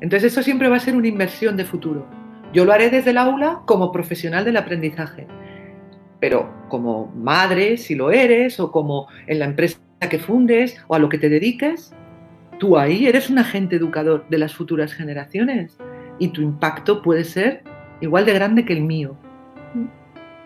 Entonces 0.00 0.32
eso 0.32 0.42
siempre 0.42 0.68
va 0.68 0.76
a 0.76 0.80
ser 0.80 0.96
una 0.96 1.08
inversión 1.08 1.56
de 1.56 1.64
futuro. 1.64 2.06
Yo 2.52 2.64
lo 2.64 2.72
haré 2.72 2.88
desde 2.90 3.10
el 3.10 3.18
aula 3.18 3.62
como 3.66 3.92
profesional 3.92 4.44
del 4.44 4.56
aprendizaje, 4.56 5.26
pero 6.20 6.50
como 6.68 7.06
madre, 7.14 7.76
si 7.76 7.94
lo 7.94 8.10
eres, 8.10 8.58
o 8.60 8.70
como 8.72 9.08
en 9.26 9.38
la 9.38 9.44
empresa 9.44 9.78
que 10.00 10.18
fundes 10.18 10.76
o 10.86 10.94
a 10.94 10.98
lo 10.98 11.08
que 11.08 11.18
te 11.18 11.28
dediques, 11.28 11.92
tú 12.58 12.78
ahí 12.78 13.06
eres 13.06 13.30
un 13.30 13.38
agente 13.38 13.76
educador 13.76 14.24
de 14.28 14.38
las 14.38 14.54
futuras 14.54 14.92
generaciones 14.92 15.78
y 16.18 16.28
tu 16.28 16.42
impacto 16.42 17.02
puede 17.02 17.24
ser 17.24 17.62
igual 18.00 18.24
de 18.24 18.34
grande 18.34 18.64
que 18.64 18.72
el 18.72 18.82
mío. 18.82 19.16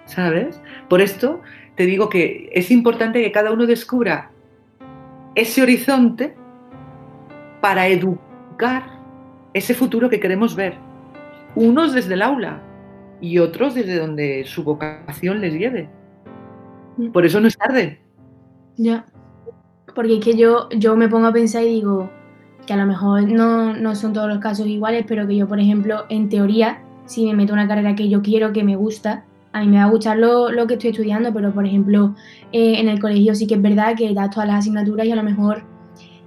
¿Sabes? 0.07 0.61
Por 0.89 1.01
esto 1.01 1.41
te 1.77 1.87
digo 1.87 2.09
que 2.09 2.51
es 2.53 2.71
importante 2.71 3.23
que 3.23 3.33
cada 3.33 3.53
uno 3.53 3.67
descubra 3.67 4.31
ese 5.35 5.63
horizonte 5.63 6.35
para 7.61 7.87
educar 7.87 8.85
ese 9.55 9.75
futuro 9.75 10.09
que 10.11 10.21
queremos 10.21 10.57
ver. 10.57 10.75
Unos 11.55 11.93
desde 11.93 12.15
el 12.15 12.23
aula 12.23 12.61
y 13.21 13.39
otros 13.39 13.75
desde 13.75 13.99
donde 13.99 14.45
su 14.45 14.65
vocación 14.65 15.41
les 15.41 15.55
lleve. 15.55 15.89
Mm. 16.97 17.13
Por 17.13 17.25
eso 17.25 17.41
no 17.41 17.49
es 17.49 17.57
tarde. 17.57 18.01
Ya. 18.77 19.07
Porque 19.95 20.15
es 20.15 20.25
que 20.25 20.37
yo, 20.37 20.69
yo 20.71 20.97
me 20.97 21.09
pongo 21.09 21.27
a 21.27 21.33
pensar 21.33 21.63
y 21.65 21.69
digo, 21.69 22.11
que 22.67 22.73
a 22.73 22.77
lo 22.77 22.87
mejor 22.87 23.29
no, 23.29 23.75
no 23.75 23.95
son 23.95 24.13
todos 24.13 24.29
los 24.29 24.39
casos 24.39 24.67
iguales, 24.67 25.05
pero 25.07 25.27
que 25.27 25.37
yo, 25.37 25.49
por 25.49 25.61
ejemplo, 25.61 26.05
en 26.09 26.29
teoría, 26.29 26.83
si 27.07 27.27
me 27.27 27.35
meto 27.35 27.53
en 27.53 27.61
una 27.61 27.69
carrera 27.69 27.95
que 27.95 28.09
yo 28.09 28.23
quiero, 28.23 28.53
que 28.53 28.63
me 28.65 28.77
gusta, 28.77 29.25
a 29.53 29.61
mí 29.61 29.69
me 29.69 29.79
va 29.79 29.85
a 29.85 29.91
gustar 29.91 30.19
lo, 30.19 30.51
lo 30.51 30.67
que 30.67 30.75
estoy 30.75 30.91
estudiando, 30.91 31.33
pero 31.33 31.53
por 31.53 31.67
ejemplo, 31.67 32.15
eh, 32.53 32.81
en 32.81 32.89
el 32.89 33.01
colegio 33.01 33.35
sí 33.35 33.47
que 33.47 33.55
es 33.55 33.63
verdad 33.63 33.95
que 33.97 34.15
das 34.15 34.31
todas 34.31 34.49
las 34.49 34.61
asignaturas 34.61 35.07
y 35.07 35.13
a 35.13 35.17
lo 35.17 35.23
mejor 35.23 35.63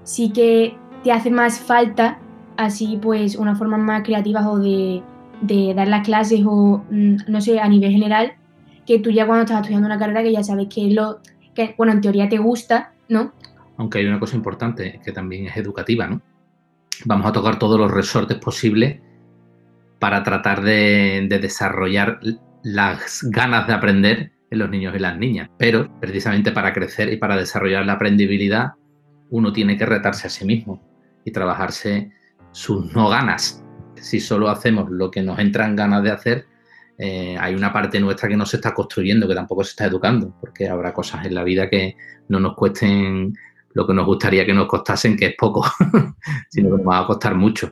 sí 0.04 0.32
que 0.32 0.78
te 1.04 1.12
hace 1.12 1.32
más 1.32 1.60
falta 1.60 2.20
así 2.58 3.00
pues 3.02 3.36
una 3.36 3.56
forma 3.56 3.78
más 3.78 4.04
creativa 4.04 4.50
o 4.50 4.60
de, 4.60 5.02
de 5.42 5.74
dar 5.74 5.88
las 5.88 6.06
clases 6.06 6.42
o 6.46 6.84
mm, 6.90 7.16
no 7.28 7.42
sé, 7.42 7.60
a 7.60 7.68
nivel 7.68 7.92
general, 7.92 8.34
que 8.86 9.00
tú 9.00 9.10
ya 9.10 9.26
cuando 9.26 9.44
estás 9.44 9.62
estudiando 9.62 9.88
una 9.88 9.98
carrera 9.98 10.22
que 10.22 10.32
ya 10.32 10.44
sabes 10.44 10.68
que 10.70 10.88
es 10.88 10.94
lo 10.94 11.20
que, 11.54 11.74
bueno, 11.78 11.94
en 11.94 12.02
teoría 12.02 12.30
te 12.30 12.38
gusta, 12.38 12.94
¿no? 13.10 13.32
Aunque 13.78 14.00
hay 14.00 14.06
una 14.06 14.20
cosa 14.20 14.36
importante 14.36 15.00
que 15.04 15.12
también 15.12 15.48
es 15.48 15.58
educativa, 15.58 16.08
¿no? 16.08 16.22
Vamos 17.06 17.28
a 17.28 17.32
tocar 17.32 17.60
todos 17.60 17.80
los 17.80 17.92
resortes 17.92 18.38
posibles 18.38 19.02
para 20.00 20.24
tratar 20.24 20.62
de, 20.62 21.26
de 21.28 21.40
desarrollar 21.40 22.20
las 22.64 23.22
ganas 23.24 23.68
de 23.68 23.74
aprender 23.74 24.32
en 24.50 24.60
los 24.60 24.70
niños 24.70 24.96
y 24.96 25.00
las 25.00 25.18
niñas. 25.18 25.50
Pero 25.58 25.90
precisamente 26.00 26.52
para 26.52 26.74
crecer 26.74 27.12
y 27.12 27.18
para 27.18 27.36
desarrollar 27.36 27.86
la 27.86 27.94
aprendibilidad, 27.94 28.74
uno 29.30 29.52
tiene 29.52 29.78
que 29.78 29.86
retarse 29.86 30.28
a 30.28 30.30
sí 30.30 30.46
mismo 30.46 30.82
y 31.26 31.32
trabajarse 31.32 32.12
sus 32.52 32.94
no 32.94 33.10
ganas. 33.10 33.64
Si 33.96 34.20
solo 34.20 34.50
hacemos 34.50 34.90
lo 34.90 35.12
que 35.12 35.22
nos 35.22 35.40
entran 35.40 35.76
ganas 35.76 36.04
de 36.04 36.12
hacer, 36.12 36.46
eh, 36.98 37.36
hay 37.40 37.54
una 37.56 37.74
parte 37.74 38.00
nuestra 38.00 38.30
que 38.30 38.38
no 38.38 38.46
se 38.46 38.58
está 38.58 38.74
construyendo, 38.74 39.28
que 39.28 39.36
tampoco 39.36 39.64
se 39.64 39.72
está 39.72 39.86
educando, 39.86 40.34
porque 40.40 40.70
habrá 40.70 40.94
cosas 40.94 41.26
en 41.26 41.36
la 41.36 41.44
vida 41.44 41.70
que 41.70 41.98
no 42.30 42.40
nos 42.40 42.56
cuesten 42.56 43.34
lo 43.76 43.86
que 43.86 43.94
nos 43.94 44.06
gustaría 44.06 44.46
que 44.46 44.54
nos 44.54 44.68
costasen, 44.68 45.18
que 45.18 45.28
es 45.28 45.36
poco, 45.38 45.64
sino 46.50 46.70
que 46.72 46.78
nos 46.78 46.88
va 46.88 47.00
a 47.00 47.06
costar 47.06 47.36
mucho. 47.36 47.72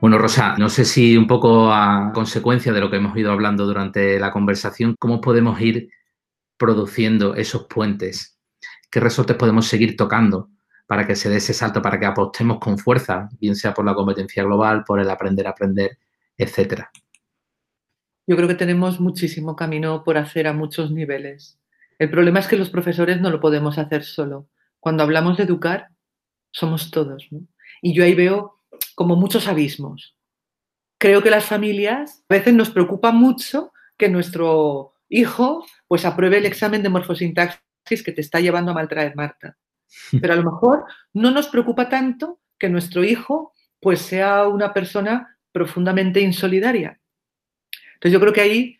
Bueno, 0.00 0.18
Rosa, 0.18 0.56
no 0.58 0.68
sé 0.68 0.84
si 0.84 1.16
un 1.16 1.28
poco 1.28 1.72
a 1.72 2.10
consecuencia 2.12 2.72
de 2.72 2.80
lo 2.80 2.90
que 2.90 2.96
hemos 2.96 3.16
ido 3.16 3.30
hablando 3.30 3.66
durante 3.66 4.18
la 4.18 4.32
conversación, 4.32 4.96
¿cómo 4.98 5.20
podemos 5.20 5.60
ir 5.60 5.90
produciendo 6.58 7.36
esos 7.36 7.66
puentes? 7.66 8.40
¿Qué 8.90 8.98
resortes 8.98 9.36
podemos 9.36 9.66
seguir 9.66 9.96
tocando 9.96 10.50
para 10.88 11.06
que 11.06 11.14
se 11.14 11.30
dé 11.30 11.36
ese 11.36 11.54
salto, 11.54 11.80
para 11.80 12.00
que 12.00 12.06
apostemos 12.06 12.58
con 12.58 12.76
fuerza, 12.76 13.28
bien 13.40 13.54
sea 13.54 13.72
por 13.72 13.84
la 13.84 13.94
competencia 13.94 14.42
global, 14.42 14.82
por 14.84 14.98
el 14.98 15.08
aprender 15.08 15.46
a 15.46 15.50
aprender, 15.50 15.98
etcétera? 16.36 16.90
Yo 18.26 18.34
creo 18.34 18.48
que 18.48 18.54
tenemos 18.56 18.98
muchísimo 18.98 19.54
camino 19.54 20.02
por 20.02 20.18
hacer 20.18 20.48
a 20.48 20.52
muchos 20.52 20.90
niveles. 20.90 21.60
El 22.00 22.10
problema 22.10 22.40
es 22.40 22.48
que 22.48 22.56
los 22.56 22.70
profesores 22.70 23.20
no 23.20 23.30
lo 23.30 23.40
podemos 23.40 23.78
hacer 23.78 24.02
solo. 24.02 24.48
Cuando 24.84 25.02
hablamos 25.02 25.38
de 25.38 25.44
educar, 25.44 25.88
somos 26.50 26.90
todos. 26.90 27.26
¿no? 27.30 27.40
Y 27.80 27.94
yo 27.94 28.04
ahí 28.04 28.14
veo 28.14 28.60
como 28.94 29.16
muchos 29.16 29.48
abismos. 29.48 30.14
Creo 30.98 31.22
que 31.22 31.30
las 31.30 31.46
familias 31.46 32.22
a 32.28 32.34
veces 32.34 32.52
nos 32.52 32.68
preocupa 32.68 33.10
mucho 33.10 33.72
que 33.96 34.10
nuestro 34.10 34.92
hijo 35.08 35.64
pues 35.88 36.04
apruebe 36.04 36.36
el 36.36 36.44
examen 36.44 36.82
de 36.82 36.90
morfosintaxis 36.90 38.02
que 38.04 38.12
te 38.12 38.20
está 38.20 38.40
llevando 38.40 38.72
a 38.72 38.74
maltraer 38.74 39.16
Marta. 39.16 39.56
Pero 40.20 40.34
a 40.34 40.36
lo 40.36 40.52
mejor 40.52 40.84
no 41.14 41.30
nos 41.30 41.48
preocupa 41.48 41.88
tanto 41.88 42.42
que 42.58 42.68
nuestro 42.68 43.02
hijo 43.04 43.54
pues 43.80 44.02
sea 44.02 44.46
una 44.48 44.74
persona 44.74 45.38
profundamente 45.50 46.20
insolidaria. 46.20 47.00
Entonces 47.94 48.12
yo 48.12 48.20
creo 48.20 48.34
que 48.34 48.40
ahí 48.42 48.78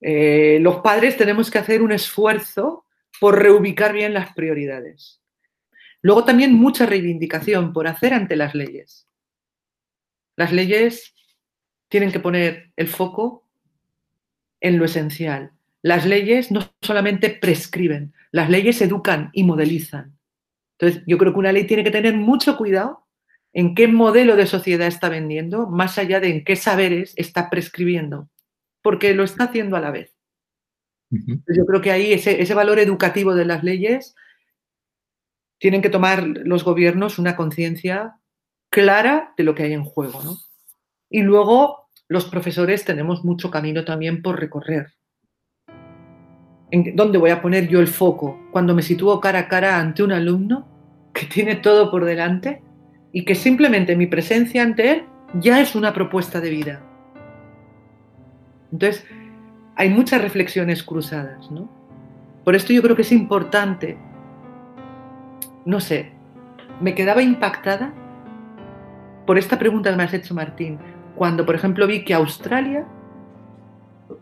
eh, 0.00 0.58
los 0.60 0.80
padres 0.80 1.16
tenemos 1.16 1.52
que 1.52 1.58
hacer 1.58 1.82
un 1.82 1.92
esfuerzo 1.92 2.84
por 3.20 3.40
reubicar 3.40 3.92
bien 3.92 4.12
las 4.12 4.34
prioridades. 4.34 5.19
Luego 6.02 6.24
también 6.24 6.54
mucha 6.54 6.86
reivindicación 6.86 7.72
por 7.72 7.86
hacer 7.86 8.14
ante 8.14 8.36
las 8.36 8.54
leyes. 8.54 9.06
Las 10.36 10.52
leyes 10.52 11.14
tienen 11.88 12.12
que 12.12 12.20
poner 12.20 12.72
el 12.76 12.88
foco 12.88 13.46
en 14.60 14.78
lo 14.78 14.84
esencial. 14.84 15.52
Las 15.82 16.06
leyes 16.06 16.50
no 16.50 16.72
solamente 16.80 17.30
prescriben, 17.30 18.14
las 18.30 18.48
leyes 18.48 18.80
educan 18.80 19.30
y 19.32 19.44
modelizan. 19.44 20.16
Entonces, 20.78 21.02
yo 21.06 21.18
creo 21.18 21.32
que 21.32 21.38
una 21.38 21.52
ley 21.52 21.66
tiene 21.66 21.84
que 21.84 21.90
tener 21.90 22.16
mucho 22.16 22.56
cuidado 22.56 23.06
en 23.52 23.74
qué 23.74 23.88
modelo 23.88 24.36
de 24.36 24.46
sociedad 24.46 24.86
está 24.86 25.08
vendiendo, 25.08 25.66
más 25.66 25.98
allá 25.98 26.20
de 26.20 26.28
en 26.28 26.44
qué 26.44 26.56
saberes 26.56 27.12
está 27.16 27.50
prescribiendo, 27.50 28.30
porque 28.82 29.14
lo 29.14 29.24
está 29.24 29.44
haciendo 29.44 29.76
a 29.76 29.80
la 29.80 29.90
vez. 29.90 30.14
Yo 31.10 31.66
creo 31.66 31.80
que 31.80 31.90
ahí 31.90 32.12
ese, 32.12 32.40
ese 32.40 32.54
valor 32.54 32.78
educativo 32.78 33.34
de 33.34 33.44
las 33.44 33.64
leyes 33.64 34.14
tienen 35.60 35.82
que 35.82 35.90
tomar 35.90 36.26
los 36.26 36.64
gobiernos 36.64 37.18
una 37.18 37.36
conciencia 37.36 38.16
clara 38.70 39.34
de 39.36 39.44
lo 39.44 39.54
que 39.54 39.64
hay 39.64 39.74
en 39.74 39.84
juego. 39.84 40.22
¿no? 40.24 40.38
Y 41.08 41.22
luego 41.22 41.88
los 42.08 42.24
profesores 42.24 42.84
tenemos 42.84 43.24
mucho 43.24 43.50
camino 43.50 43.84
también 43.84 44.22
por 44.22 44.40
recorrer. 44.40 44.94
¿En 46.72 46.96
¿Dónde 46.96 47.18
voy 47.18 47.30
a 47.30 47.42
poner 47.42 47.68
yo 47.68 47.78
el 47.78 47.88
foco? 47.88 48.40
Cuando 48.50 48.74
me 48.74 48.82
sitúo 48.82 49.20
cara 49.20 49.40
a 49.40 49.48
cara 49.48 49.78
ante 49.78 50.02
un 50.02 50.12
alumno 50.12 50.66
que 51.12 51.26
tiene 51.26 51.56
todo 51.56 51.90
por 51.90 52.04
delante 52.04 52.62
y 53.12 53.24
que 53.24 53.34
simplemente 53.34 53.96
mi 53.96 54.06
presencia 54.06 54.62
ante 54.62 54.90
él 54.90 55.04
ya 55.34 55.60
es 55.60 55.74
una 55.74 55.92
propuesta 55.92 56.40
de 56.40 56.50
vida. 56.50 56.82
Entonces, 58.72 59.04
hay 59.76 59.90
muchas 59.90 60.22
reflexiones 60.22 60.82
cruzadas, 60.82 61.50
¿no? 61.50 61.68
Por 62.44 62.54
esto 62.54 62.72
yo 62.72 62.82
creo 62.82 62.96
que 62.96 63.02
es 63.02 63.12
importante, 63.12 63.98
no 65.64 65.80
sé, 65.80 66.12
me 66.80 66.94
quedaba 66.94 67.22
impactada 67.22 67.92
por 69.26 69.38
esta 69.38 69.58
pregunta 69.58 69.90
que 69.90 69.96
me 69.96 70.02
has 70.02 70.14
hecho, 70.14 70.34
Martín, 70.34 70.78
cuando, 71.14 71.44
por 71.46 71.54
ejemplo, 71.54 71.86
vi 71.86 72.04
que 72.04 72.14
Australia, 72.14 72.86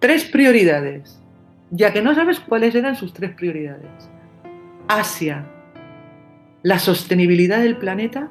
tres 0.00 0.24
prioridades, 0.24 1.22
ya 1.70 1.92
que 1.92 2.02
no 2.02 2.14
sabes 2.14 2.40
cuáles 2.40 2.74
eran 2.74 2.96
sus 2.96 3.12
tres 3.12 3.32
prioridades. 3.34 4.10
Asia, 4.88 5.46
la 6.62 6.78
sostenibilidad 6.78 7.60
del 7.60 7.76
planeta 7.76 8.28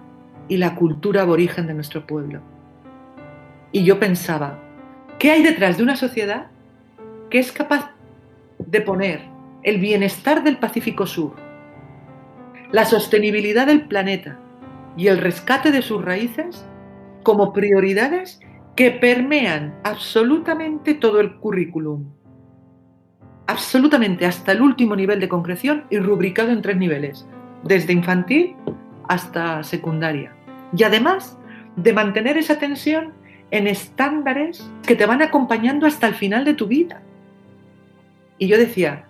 y 0.47 0.57
la 0.57 0.75
cultura 0.75 1.21
aborigen 1.21 1.67
de 1.67 1.73
nuestro 1.73 2.05
pueblo. 2.05 2.41
Y 3.71 3.83
yo 3.83 3.99
pensaba, 3.99 4.59
¿qué 5.19 5.31
hay 5.31 5.43
detrás 5.43 5.77
de 5.77 5.83
una 5.83 5.95
sociedad 5.95 6.47
que 7.29 7.39
es 7.39 7.51
capaz 7.51 7.91
de 8.59 8.81
poner 8.81 9.21
el 9.63 9.79
bienestar 9.79 10.43
del 10.43 10.57
Pacífico 10.57 11.05
Sur, 11.05 11.46
la 12.71 12.85
sostenibilidad 12.85 13.67
del 13.67 13.87
planeta 13.87 14.39
y 14.97 15.07
el 15.07 15.19
rescate 15.19 15.71
de 15.71 15.81
sus 15.81 16.03
raíces 16.03 16.65
como 17.23 17.53
prioridades 17.53 18.39
que 18.75 18.91
permean 18.91 19.75
absolutamente 19.83 20.93
todo 20.93 21.19
el 21.19 21.37
currículum. 21.37 22.05
Absolutamente 23.47 24.25
hasta 24.25 24.51
el 24.51 24.61
último 24.61 24.95
nivel 24.95 25.19
de 25.19 25.29
concreción 25.29 25.85
y 25.89 25.99
rubricado 25.99 26.51
en 26.51 26.61
tres 26.61 26.77
niveles, 26.77 27.27
desde 27.63 27.93
infantil 27.93 28.55
hasta 29.07 29.63
secundaria. 29.63 30.35
Y 30.75 30.83
además 30.83 31.37
de 31.75 31.93
mantener 31.93 32.37
esa 32.37 32.59
tensión 32.59 33.13
en 33.51 33.67
estándares 33.67 34.69
que 34.85 34.95
te 34.95 35.05
van 35.05 35.21
acompañando 35.21 35.87
hasta 35.87 36.07
el 36.07 36.15
final 36.15 36.43
de 36.43 36.53
tu 36.53 36.67
vida. 36.67 37.01
Y 38.37 38.47
yo 38.47 38.57
decía, 38.57 39.05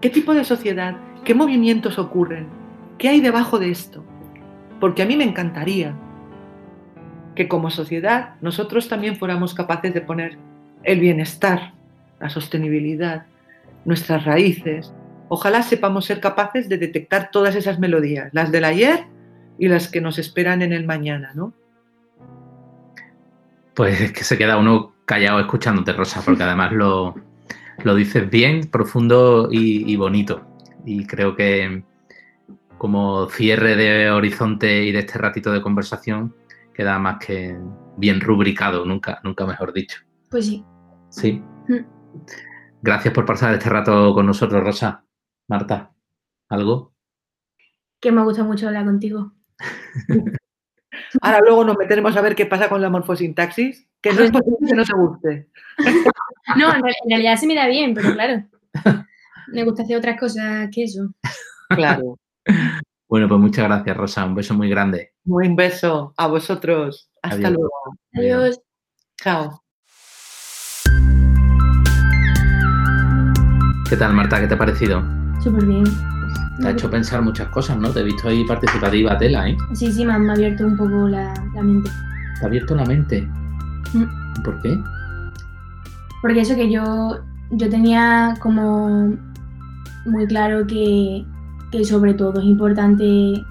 ¿qué 0.00 0.08
tipo 0.08 0.34
de 0.34 0.44
sociedad, 0.44 0.96
qué 1.24 1.34
movimientos 1.34 1.98
ocurren? 1.98 2.46
¿Qué 2.98 3.08
hay 3.08 3.20
debajo 3.20 3.58
de 3.58 3.70
esto? 3.70 4.04
Porque 4.78 5.02
a 5.02 5.06
mí 5.06 5.16
me 5.16 5.24
encantaría 5.24 5.94
que 7.34 7.48
como 7.48 7.70
sociedad 7.70 8.34
nosotros 8.40 8.88
también 8.88 9.16
fuéramos 9.16 9.54
capaces 9.54 9.92
de 9.92 10.00
poner 10.00 10.38
el 10.84 11.00
bienestar, 11.00 11.72
la 12.20 12.28
sostenibilidad, 12.28 13.26
nuestras 13.84 14.24
raíces. 14.24 14.92
Ojalá 15.28 15.62
sepamos 15.62 16.04
ser 16.04 16.20
capaces 16.20 16.68
de 16.68 16.78
detectar 16.78 17.30
todas 17.32 17.56
esas 17.56 17.78
melodías, 17.78 18.28
las 18.32 18.52
del 18.52 18.64
ayer 18.64 19.06
y 19.58 19.68
las 19.68 19.88
que 19.88 20.00
nos 20.00 20.18
esperan 20.18 20.62
en 20.62 20.72
el 20.72 20.86
mañana, 20.86 21.32
¿no? 21.34 21.54
Pues 23.74 24.00
es 24.00 24.12
que 24.12 24.22
se 24.22 24.38
queda 24.38 24.58
uno 24.58 24.92
callado 25.06 25.40
escuchándote, 25.40 25.92
Rosa, 25.92 26.22
porque 26.24 26.42
además 26.44 26.72
lo, 26.72 27.14
lo 27.82 27.94
dices 27.94 28.28
bien, 28.30 28.68
profundo 28.70 29.48
y, 29.50 29.90
y 29.90 29.96
bonito. 29.96 30.53
Y 30.84 31.06
creo 31.06 31.34
que 31.34 31.84
como 32.78 33.28
cierre 33.28 33.76
de 33.76 34.10
horizonte 34.10 34.84
y 34.84 34.92
de 34.92 35.00
este 35.00 35.18
ratito 35.18 35.52
de 35.52 35.62
conversación, 35.62 36.34
queda 36.74 36.98
más 36.98 37.24
que 37.24 37.56
bien 37.96 38.20
rubricado, 38.20 38.84
nunca, 38.84 39.20
nunca 39.24 39.46
mejor 39.46 39.72
dicho. 39.72 40.00
Pues 40.30 40.46
sí. 40.46 40.64
Sí. 41.08 41.42
Mm. 41.68 41.84
Gracias 42.82 43.14
por 43.14 43.24
pasar 43.24 43.54
este 43.54 43.70
rato 43.70 44.12
con 44.12 44.26
nosotros, 44.26 44.62
Rosa. 44.62 45.04
Marta, 45.48 45.92
¿algo? 46.48 46.92
Que 48.00 48.12
me 48.12 48.22
gusta 48.22 48.44
mucho 48.44 48.66
hablar 48.66 48.84
contigo. 48.84 49.32
Ahora 51.20 51.40
luego 51.40 51.64
nos 51.64 51.76
meteremos 51.76 52.16
a 52.16 52.20
ver 52.20 52.34
qué 52.34 52.46
pasa 52.46 52.68
con 52.68 52.80
la 52.80 52.90
morfosintaxis, 52.90 53.88
que 54.00 54.12
no 54.12 54.22
es 54.22 54.30
posible 54.30 54.68
que 54.68 54.74
no 54.74 54.84
te 54.84 54.94
guste. 54.94 55.48
no, 56.56 56.74
en 56.74 56.82
realidad 57.08 57.36
se 57.36 57.46
me 57.46 57.54
da 57.54 57.66
bien, 57.66 57.94
pero 57.94 58.12
claro. 58.12 58.44
Me 59.52 59.64
gusta 59.64 59.82
hacer 59.82 59.96
otras 59.96 60.18
cosas 60.18 60.68
que 60.72 60.84
eso. 60.84 61.08
Claro. 61.70 62.18
Bueno, 63.06 63.28
pues 63.28 63.40
muchas 63.40 63.66
gracias, 63.66 63.96
Rosa. 63.96 64.24
Un 64.24 64.34
beso 64.34 64.54
muy 64.54 64.68
grande. 64.68 65.12
Un 65.26 65.54
beso 65.54 66.14
a 66.16 66.26
vosotros. 66.26 67.10
Hasta 67.22 67.46
Adiós. 67.46 67.52
luego. 67.52 67.70
Adiós. 68.14 68.60
Chao. 69.22 69.62
¿Qué 73.88 73.96
tal, 73.96 74.14
Marta? 74.14 74.40
¿Qué 74.40 74.48
te 74.48 74.54
ha 74.54 74.58
parecido? 74.58 75.02
Súper 75.40 75.64
bien. 75.64 75.84
Te 76.60 76.66
ha 76.66 76.70
hecho 76.70 76.90
pensar 76.90 77.22
muchas 77.22 77.48
cosas, 77.50 77.76
¿no? 77.76 77.90
Te 77.90 78.00
he 78.00 78.04
visto 78.04 78.26
ahí 78.28 78.44
participativa, 78.46 79.16
tela, 79.18 79.48
¿eh? 79.48 79.56
Sí, 79.74 79.92
sí, 79.92 80.04
me 80.04 80.14
ha, 80.14 80.18
me 80.18 80.30
ha 80.30 80.34
abierto 80.34 80.66
un 80.66 80.76
poco 80.76 81.06
la, 81.06 81.32
la 81.54 81.62
mente. 81.62 81.90
Te 82.40 82.44
ha 82.44 82.48
abierto 82.48 82.74
la 82.74 82.84
mente. 82.84 83.22
Mm. 83.92 84.42
¿Por 84.42 84.60
qué? 84.62 84.76
Porque 86.22 86.40
eso 86.40 86.56
que 86.56 86.68
yo, 86.68 87.20
yo 87.50 87.68
tenía 87.68 88.34
como 88.40 89.14
muy 90.04 90.26
claro 90.26 90.66
que, 90.66 91.24
que 91.70 91.84
sobre 91.84 92.14
todo 92.14 92.40
es 92.40 92.46
importante 92.46 93.44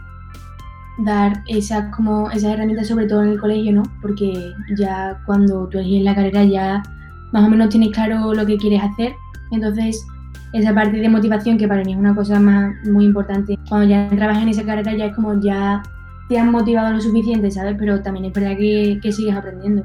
dar 0.99 1.43
esas, 1.47 1.93
como 1.95 2.29
esas 2.29 2.53
herramientas, 2.53 2.87
sobre 2.87 3.07
todo 3.07 3.23
en 3.23 3.29
el 3.29 3.39
colegio, 3.39 3.73
¿no? 3.73 3.83
Porque 4.01 4.53
ya 4.77 5.19
cuando 5.25 5.67
tú 5.67 5.79
eliges 5.79 6.03
la 6.03 6.15
carrera 6.15 6.43
ya 6.43 6.83
más 7.31 7.45
o 7.45 7.49
menos 7.49 7.69
tienes 7.69 7.91
claro 7.91 8.33
lo 8.33 8.45
que 8.45 8.57
quieres 8.57 8.81
hacer. 8.83 9.13
Entonces, 9.51 10.05
esa 10.53 10.73
parte 10.73 10.97
de 10.97 11.09
motivación, 11.09 11.57
que 11.57 11.67
para 11.67 11.83
mí 11.83 11.93
es 11.93 11.97
una 11.97 12.15
cosa 12.15 12.39
más 12.39 12.75
muy 12.85 13.05
importante, 13.05 13.57
cuando 13.67 13.87
ya 13.87 14.07
trabajas 14.09 14.43
en 14.43 14.49
esa 14.49 14.63
carrera 14.63 14.95
ya 14.95 15.05
es 15.07 15.15
como 15.15 15.39
ya 15.41 15.81
te 16.29 16.37
han 16.37 16.51
motivado 16.51 16.93
lo 16.93 17.01
suficiente, 17.01 17.49
¿sabes? 17.49 17.75
Pero 17.79 18.01
también 18.01 18.25
es 18.25 18.33
verdad 18.33 18.55
que, 18.55 18.99
que 19.01 19.11
sigues 19.11 19.35
aprendiendo, 19.35 19.81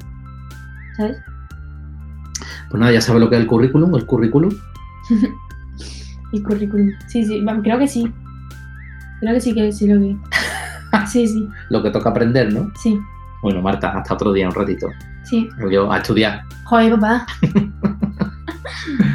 ¿sabes? 0.95 1.17
Pues 2.69 2.79
nada, 2.79 2.91
ya 2.93 3.01
sabes 3.01 3.19
lo 3.19 3.29
que 3.29 3.35
es 3.35 3.41
el 3.41 3.47
currículum, 3.47 3.95
el 3.95 4.05
currículum. 4.05 4.51
El 6.33 6.43
currículum. 6.43 6.89
Sí, 7.07 7.25
sí, 7.25 7.43
creo 7.63 7.79
que 7.79 7.87
sí. 7.87 8.11
Creo 9.21 9.33
que 9.33 9.41
sí 9.41 9.53
que 9.53 9.71
sí 9.71 9.87
lo 9.87 9.99
que. 9.99 10.15
Sí, 11.07 11.27
sí, 11.27 11.47
Lo 11.69 11.83
que 11.83 11.91
toca 11.91 12.09
aprender, 12.09 12.51
¿no? 12.51 12.71
sí, 12.81 12.99
Bueno, 13.43 13.61
Marta, 13.61 13.91
hasta 13.91 14.15
otro 14.15 14.33
día, 14.33 14.47
un 14.47 14.55
ratito. 14.55 14.87
sí. 15.23 15.47
Yo 15.71 15.91
a 15.91 15.97
estudiar. 15.97 16.41
Joder, 16.65 16.93
papá. 16.99 17.25